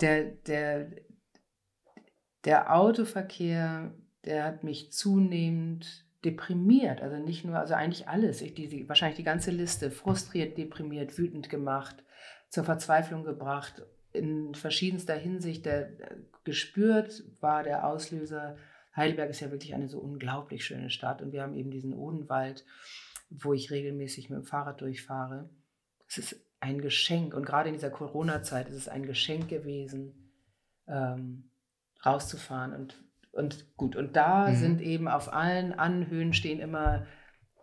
der, 0.00 0.24
der, 0.24 0.90
der 2.44 2.74
Autoverkehr, 2.74 3.94
der 4.24 4.44
hat 4.44 4.64
mich 4.64 4.92
zunehmend 4.92 6.04
deprimiert. 6.24 7.00
Also 7.00 7.16
nicht 7.16 7.44
nur, 7.44 7.58
also 7.58 7.74
eigentlich 7.74 8.08
alles. 8.08 8.40
Ich, 8.42 8.54
die, 8.54 8.88
wahrscheinlich 8.88 9.16
die 9.16 9.24
ganze 9.24 9.50
Liste. 9.50 9.90
Frustriert, 9.90 10.56
deprimiert, 10.56 11.18
wütend 11.18 11.48
gemacht, 11.48 12.04
zur 12.48 12.64
Verzweiflung 12.64 13.24
gebracht. 13.24 13.82
In 14.12 14.54
verschiedenster 14.54 15.14
Hinsicht 15.14 15.66
der, 15.66 15.90
gespürt 16.44 17.24
war 17.40 17.62
der 17.62 17.86
Auslöser. 17.86 18.56
Heidelberg 18.94 19.30
ist 19.30 19.40
ja 19.40 19.50
wirklich 19.50 19.74
eine 19.74 19.88
so 19.88 19.98
unglaublich 19.98 20.64
schöne 20.64 20.90
Stadt 20.90 21.22
und 21.22 21.32
wir 21.32 21.42
haben 21.42 21.54
eben 21.54 21.70
diesen 21.70 21.94
Odenwald, 21.94 22.64
wo 23.30 23.54
ich 23.54 23.70
regelmäßig 23.70 24.28
mit 24.28 24.38
dem 24.38 24.44
Fahrrad 24.44 24.82
durchfahre. 24.82 25.48
Es 26.06 26.18
ist 26.18 26.46
ein 26.60 26.80
Geschenk 26.80 27.34
und 27.34 27.46
gerade 27.46 27.70
in 27.70 27.74
dieser 27.74 27.90
Corona-Zeit 27.90 28.68
ist 28.68 28.76
es 28.76 28.88
ein 28.88 29.06
Geschenk 29.06 29.48
gewesen, 29.48 30.32
ähm, 30.86 31.50
rauszufahren. 32.04 32.74
Und, 32.74 33.02
und 33.32 33.76
gut, 33.76 33.96
und 33.96 34.14
da 34.14 34.48
mhm. 34.48 34.56
sind 34.56 34.80
eben 34.80 35.08
auf 35.08 35.32
allen 35.32 35.72
Anhöhen 35.72 36.34
stehen 36.34 36.60
immer 36.60 37.06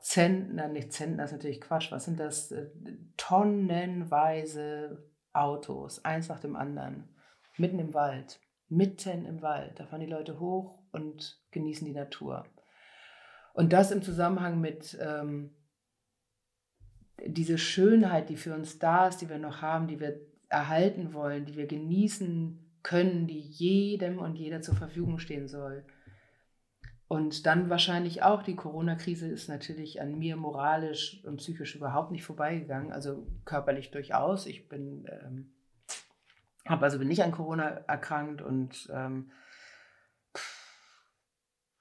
Zentner, 0.01 0.67
nicht 0.67 0.93
Zentner, 0.93 1.25
ist 1.25 1.32
natürlich 1.32 1.62
Quatsch, 1.62 1.91
was 1.91 2.05
sind 2.05 2.19
das? 2.19 2.51
Äh, 2.51 2.69
tonnenweise 3.17 5.10
Autos, 5.34 6.03
eins 6.03 6.29
nach 6.29 6.39
dem 6.39 6.55
anderen, 6.55 7.10
mitten 7.58 7.79
im 7.79 7.93
Wald, 7.93 8.39
mitten 8.67 9.25
im 9.25 9.41
Wald. 9.41 9.79
Da 9.79 9.86
fahren 9.86 10.01
die 10.01 10.08
Leute 10.08 10.39
hoch 10.39 10.79
und 10.91 11.39
genießen 11.51 11.86
die 11.86 11.93
Natur. 11.93 12.45
Und 13.53 13.73
das 13.73 13.91
im 13.91 14.01
Zusammenhang 14.01 14.60
mit 14.60 14.97
ähm, 15.01 15.55
diese 17.25 17.58
Schönheit, 17.58 18.29
die 18.29 18.38
für 18.38 18.55
uns 18.55 18.79
da 18.79 19.08
ist, 19.08 19.17
die 19.17 19.29
wir 19.29 19.38
noch 19.38 19.62
haben, 19.62 19.88
die 19.88 19.99
wir 19.99 20.19
erhalten 20.47 21.13
wollen, 21.13 21.45
die 21.45 21.55
wir 21.55 21.67
genießen 21.67 22.68
können, 22.84 23.28
die 23.28 23.39
jedem 23.39 24.20
und 24.20 24.36
jeder 24.36 24.62
zur 24.62 24.76
Verfügung 24.76 25.20
stehen 25.20 25.48
soll. 25.48 25.86
Und 27.10 27.48
dann 27.48 27.72
wahrscheinlich 27.72 28.22
auch 28.22 28.44
die 28.44 28.56
Corona-Krise 28.56 29.28
ist 29.28 29.50
natürlich 29.50 30.00
an 30.00 30.20
mir 30.20 30.36
moralisch 30.36 31.24
und 31.26 31.38
psychisch 31.38 31.76
überhaupt 31.76 32.12
nicht 32.12 32.24
vorbeigegangen. 32.24 32.92
Also 32.92 33.26
körperlich 33.46 33.89
durchaus. 33.89 34.46
Ich 34.46 34.70
bin, 34.70 35.10
ähm, 35.10 35.52
habe 36.68 36.86
also 36.86 37.00
bin 37.00 37.08
nicht 37.08 37.24
an 37.24 37.32
Corona 37.32 37.65
erkrankt 37.88 38.44
und 38.44 38.88
ähm, 38.94 39.32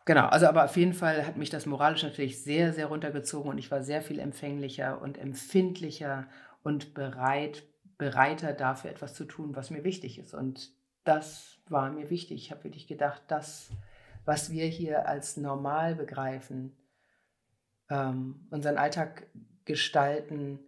genau. 0.07 0.29
Also 0.29 0.47
aber 0.47 0.65
auf 0.65 0.79
jeden 0.79 0.95
Fall 0.95 1.27
hat 1.27 1.37
mich 1.37 1.51
das 1.51 1.67
moralisch 1.67 2.05
natürlich 2.05 2.43
sehr, 2.43 2.73
sehr 2.73 2.87
runtergezogen 2.87 3.51
und 3.51 3.59
ich 3.59 3.71
war 3.71 3.83
sehr 3.83 4.01
viel 4.01 4.21
empfänglicher 4.21 5.03
und 5.03 5.19
empfindlicher 5.19 6.27
und 6.63 6.95
bereit, 6.95 7.65
bereiter 7.99 8.55
dafür 8.55 8.91
etwas 8.91 9.13
zu 9.13 9.27
tun, 9.27 9.55
was 9.55 9.69
mir 9.69 9.85
wichtig 9.85 10.19
ist. 10.19 10.33
Und 10.33 10.73
das 11.09 11.59
war 11.69 11.91
mir 11.91 12.11
wichtig. 12.11 12.43
Ich 12.43 12.51
habe 12.51 12.65
wirklich 12.65 12.87
gedacht, 12.87 13.23
das, 13.29 13.71
was 14.27 14.51
wir 14.51 14.67
hier 14.67 15.09
als 15.09 15.39
normal 15.39 15.95
begreifen, 15.95 16.77
ähm, 17.89 18.47
unseren 18.51 18.77
Alltag 18.77 19.27
gestalten, 19.65 20.61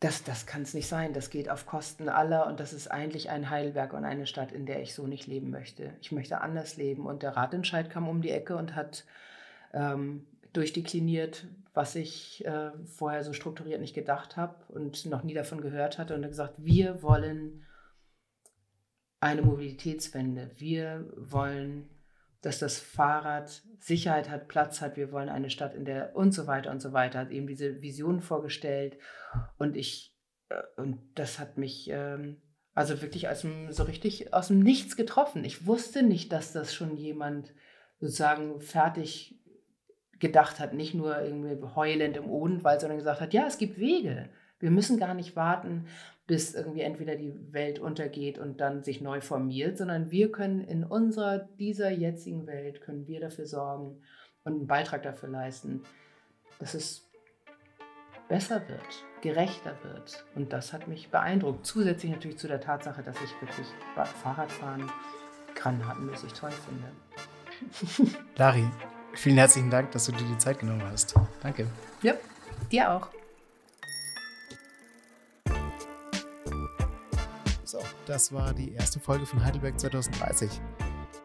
das, 0.00 0.22
das 0.22 0.46
kann 0.46 0.62
es 0.62 0.74
nicht 0.74 0.86
sein. 0.86 1.14
Das 1.14 1.30
geht 1.30 1.48
auf 1.48 1.66
Kosten 1.66 2.08
aller 2.08 2.46
und 2.46 2.60
das 2.60 2.72
ist 2.72 2.88
eigentlich 2.88 3.30
ein 3.30 3.50
Heidelberg 3.50 3.94
und 3.94 4.04
eine 4.04 4.26
Stadt, 4.26 4.52
in 4.52 4.66
der 4.66 4.82
ich 4.82 4.94
so 4.94 5.06
nicht 5.06 5.26
leben 5.26 5.50
möchte. 5.50 5.94
Ich 6.02 6.12
möchte 6.12 6.40
anders 6.40 6.76
leben. 6.76 7.06
Und 7.06 7.22
der 7.22 7.36
Ratentscheid 7.36 7.90
kam 7.90 8.06
um 8.06 8.20
die 8.20 8.30
Ecke 8.30 8.54
und 8.54 8.76
hat 8.76 9.04
ähm, 9.72 10.26
durchdekliniert, 10.52 11.46
was 11.72 11.94
ich 11.94 12.44
äh, 12.44 12.70
vorher 12.84 13.24
so 13.24 13.32
strukturiert 13.32 13.80
nicht 13.80 13.94
gedacht 13.94 14.36
habe 14.36 14.56
und 14.68 15.06
noch 15.06 15.22
nie 15.24 15.34
davon 15.34 15.62
gehört 15.62 15.98
hatte 15.98 16.14
und 16.14 16.22
hat 16.22 16.30
gesagt, 16.30 16.54
wir 16.58 17.02
wollen 17.02 17.64
eine 19.20 19.42
Mobilitätswende. 19.42 20.50
Wir 20.56 21.10
wollen, 21.16 21.88
dass 22.40 22.58
das 22.58 22.78
Fahrrad 22.78 23.62
Sicherheit 23.80 24.30
hat, 24.30 24.48
Platz 24.48 24.80
hat. 24.80 24.96
Wir 24.96 25.12
wollen 25.12 25.28
eine 25.28 25.50
Stadt, 25.50 25.74
in 25.74 25.84
der 25.84 26.14
und 26.14 26.32
so 26.32 26.46
weiter 26.46 26.70
und 26.70 26.80
so 26.80 26.92
weiter. 26.92 27.20
Hat 27.20 27.30
eben 27.30 27.46
diese 27.46 27.82
Vision 27.82 28.20
vorgestellt. 28.20 28.98
Und 29.58 29.76
ich, 29.76 30.16
äh, 30.48 30.62
und 30.76 30.98
das 31.14 31.38
hat 31.38 31.58
mich 31.58 31.88
ähm, 31.90 32.40
also 32.78 33.02
wirklich 33.02 33.28
aus 33.28 33.40
dem, 33.40 33.72
so 33.72 33.82
richtig 33.82 34.32
aus 34.32 34.48
dem 34.48 34.60
Nichts 34.60 34.94
getroffen. 34.94 35.44
Ich 35.44 35.66
wusste 35.66 36.04
nicht, 36.04 36.30
dass 36.30 36.52
das 36.52 36.72
schon 36.72 36.96
jemand 36.96 37.52
sozusagen 37.98 38.60
fertig 38.60 39.40
gedacht 40.20 40.60
hat, 40.60 40.74
nicht 40.74 40.94
nur 40.94 41.20
irgendwie 41.20 41.60
heulend 41.74 42.16
im 42.16 42.30
Odenwald, 42.30 42.80
sondern 42.80 42.98
gesagt 42.98 43.20
hat, 43.20 43.34
ja, 43.34 43.48
es 43.48 43.58
gibt 43.58 43.78
Wege. 43.78 44.30
Wir 44.60 44.70
müssen 44.70 44.98
gar 44.98 45.14
nicht 45.14 45.36
warten, 45.36 45.86
bis 46.26 46.54
irgendwie 46.54 46.82
entweder 46.82 47.16
die 47.16 47.34
Welt 47.52 47.78
untergeht 47.78 48.38
und 48.38 48.60
dann 48.60 48.82
sich 48.82 49.00
neu 49.00 49.20
formiert, 49.20 49.78
sondern 49.78 50.10
wir 50.10 50.30
können 50.30 50.60
in 50.60 50.84
unserer, 50.84 51.38
dieser 51.58 51.90
jetzigen 51.90 52.46
Welt, 52.46 52.82
können 52.82 53.06
wir 53.06 53.20
dafür 53.20 53.46
sorgen 53.46 54.02
und 54.44 54.52
einen 54.52 54.66
Beitrag 54.66 55.02
dafür 55.02 55.30
leisten, 55.30 55.82
dass 56.58 56.74
es 56.74 57.08
besser 58.28 58.60
wird, 58.68 59.04
gerechter 59.22 59.74
wird. 59.82 60.26
Und 60.34 60.52
das 60.52 60.72
hat 60.72 60.86
mich 60.86 61.08
beeindruckt. 61.10 61.64
Zusätzlich 61.64 62.12
natürlich 62.12 62.38
zu 62.38 62.46
der 62.46 62.60
Tatsache, 62.60 63.02
dass 63.02 63.16
ich 63.22 63.30
wirklich 63.40 63.66
Fahrradfahren 64.22 64.84
granatenmäßig 65.54 66.32
toll 66.34 66.50
finde. 66.50 68.12
Dari, 68.36 68.68
vielen 69.14 69.38
herzlichen 69.38 69.70
Dank, 69.70 69.90
dass 69.92 70.06
du 70.06 70.12
dir 70.12 70.26
die 70.26 70.38
Zeit 70.38 70.60
genommen 70.60 70.82
hast. 70.84 71.14
Danke. 71.42 71.66
Ja, 72.02 72.14
dir 72.70 72.92
auch. 72.92 73.08
Das 78.08 78.32
war 78.32 78.54
die 78.54 78.72
erste 78.72 78.98
Folge 79.00 79.26
von 79.26 79.44
Heidelberg 79.44 79.78
2030. 79.78 80.50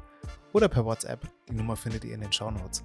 oder 0.53 0.69
per 0.69 0.85
WhatsApp. 0.85 1.27
Die 1.49 1.55
Nummer 1.55 1.75
findet 1.75 2.05
ihr 2.05 2.13
in 2.15 2.21
den 2.21 2.35
Shownotes. 2.35 2.85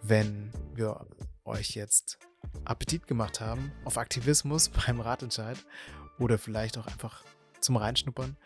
Wenn 0.00 0.50
wir 0.74 1.04
euch 1.44 1.74
jetzt 1.74 2.18
Appetit 2.64 3.06
gemacht 3.06 3.42
haben 3.42 3.70
auf 3.84 3.98
Aktivismus 3.98 4.70
beim 4.86 5.02
Ratentscheid 5.02 5.66
oder 6.18 6.38
vielleicht 6.38 6.78
auch 6.78 6.86
einfach 6.86 7.24
zum 7.60 7.76
Reinschnuppern, 7.76 8.38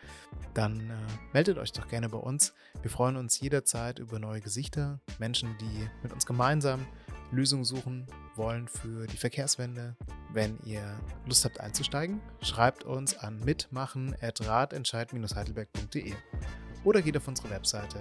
dann 0.55 0.91
äh, 0.91 0.97
meldet 1.33 1.57
euch 1.59 1.71
doch 1.71 1.87
gerne 1.87 2.09
bei 2.09 2.19
uns. 2.19 2.53
Wir 2.83 2.91
freuen 2.91 3.17
uns 3.17 3.39
jederzeit 3.39 4.01
über 4.01 4.19
neue 4.19 4.41
Gesichter, 4.41 4.99
Menschen, 5.21 5.57
die 5.59 5.89
mit 6.03 6.13
uns 6.13 6.27
gemeinsam 6.27 6.85
Lösungen 7.31 7.65
suchen 7.65 8.07
wollen 8.37 8.69
für 8.69 9.07
die 9.07 9.17
Verkehrswende. 9.17 9.97
Wenn 10.33 10.59
ihr 10.65 11.01
Lust 11.27 11.45
habt 11.45 11.61
einzusteigen, 11.61 12.21
schreibt 12.43 12.85
uns 12.85 13.17
an 13.17 13.39
mitmachen.ratentscheid-heidelberg.de 13.45 16.15
oder 16.85 17.03
geht 17.03 17.17
auf 17.17 17.27
unsere 17.29 17.51
Webseite 17.51 18.01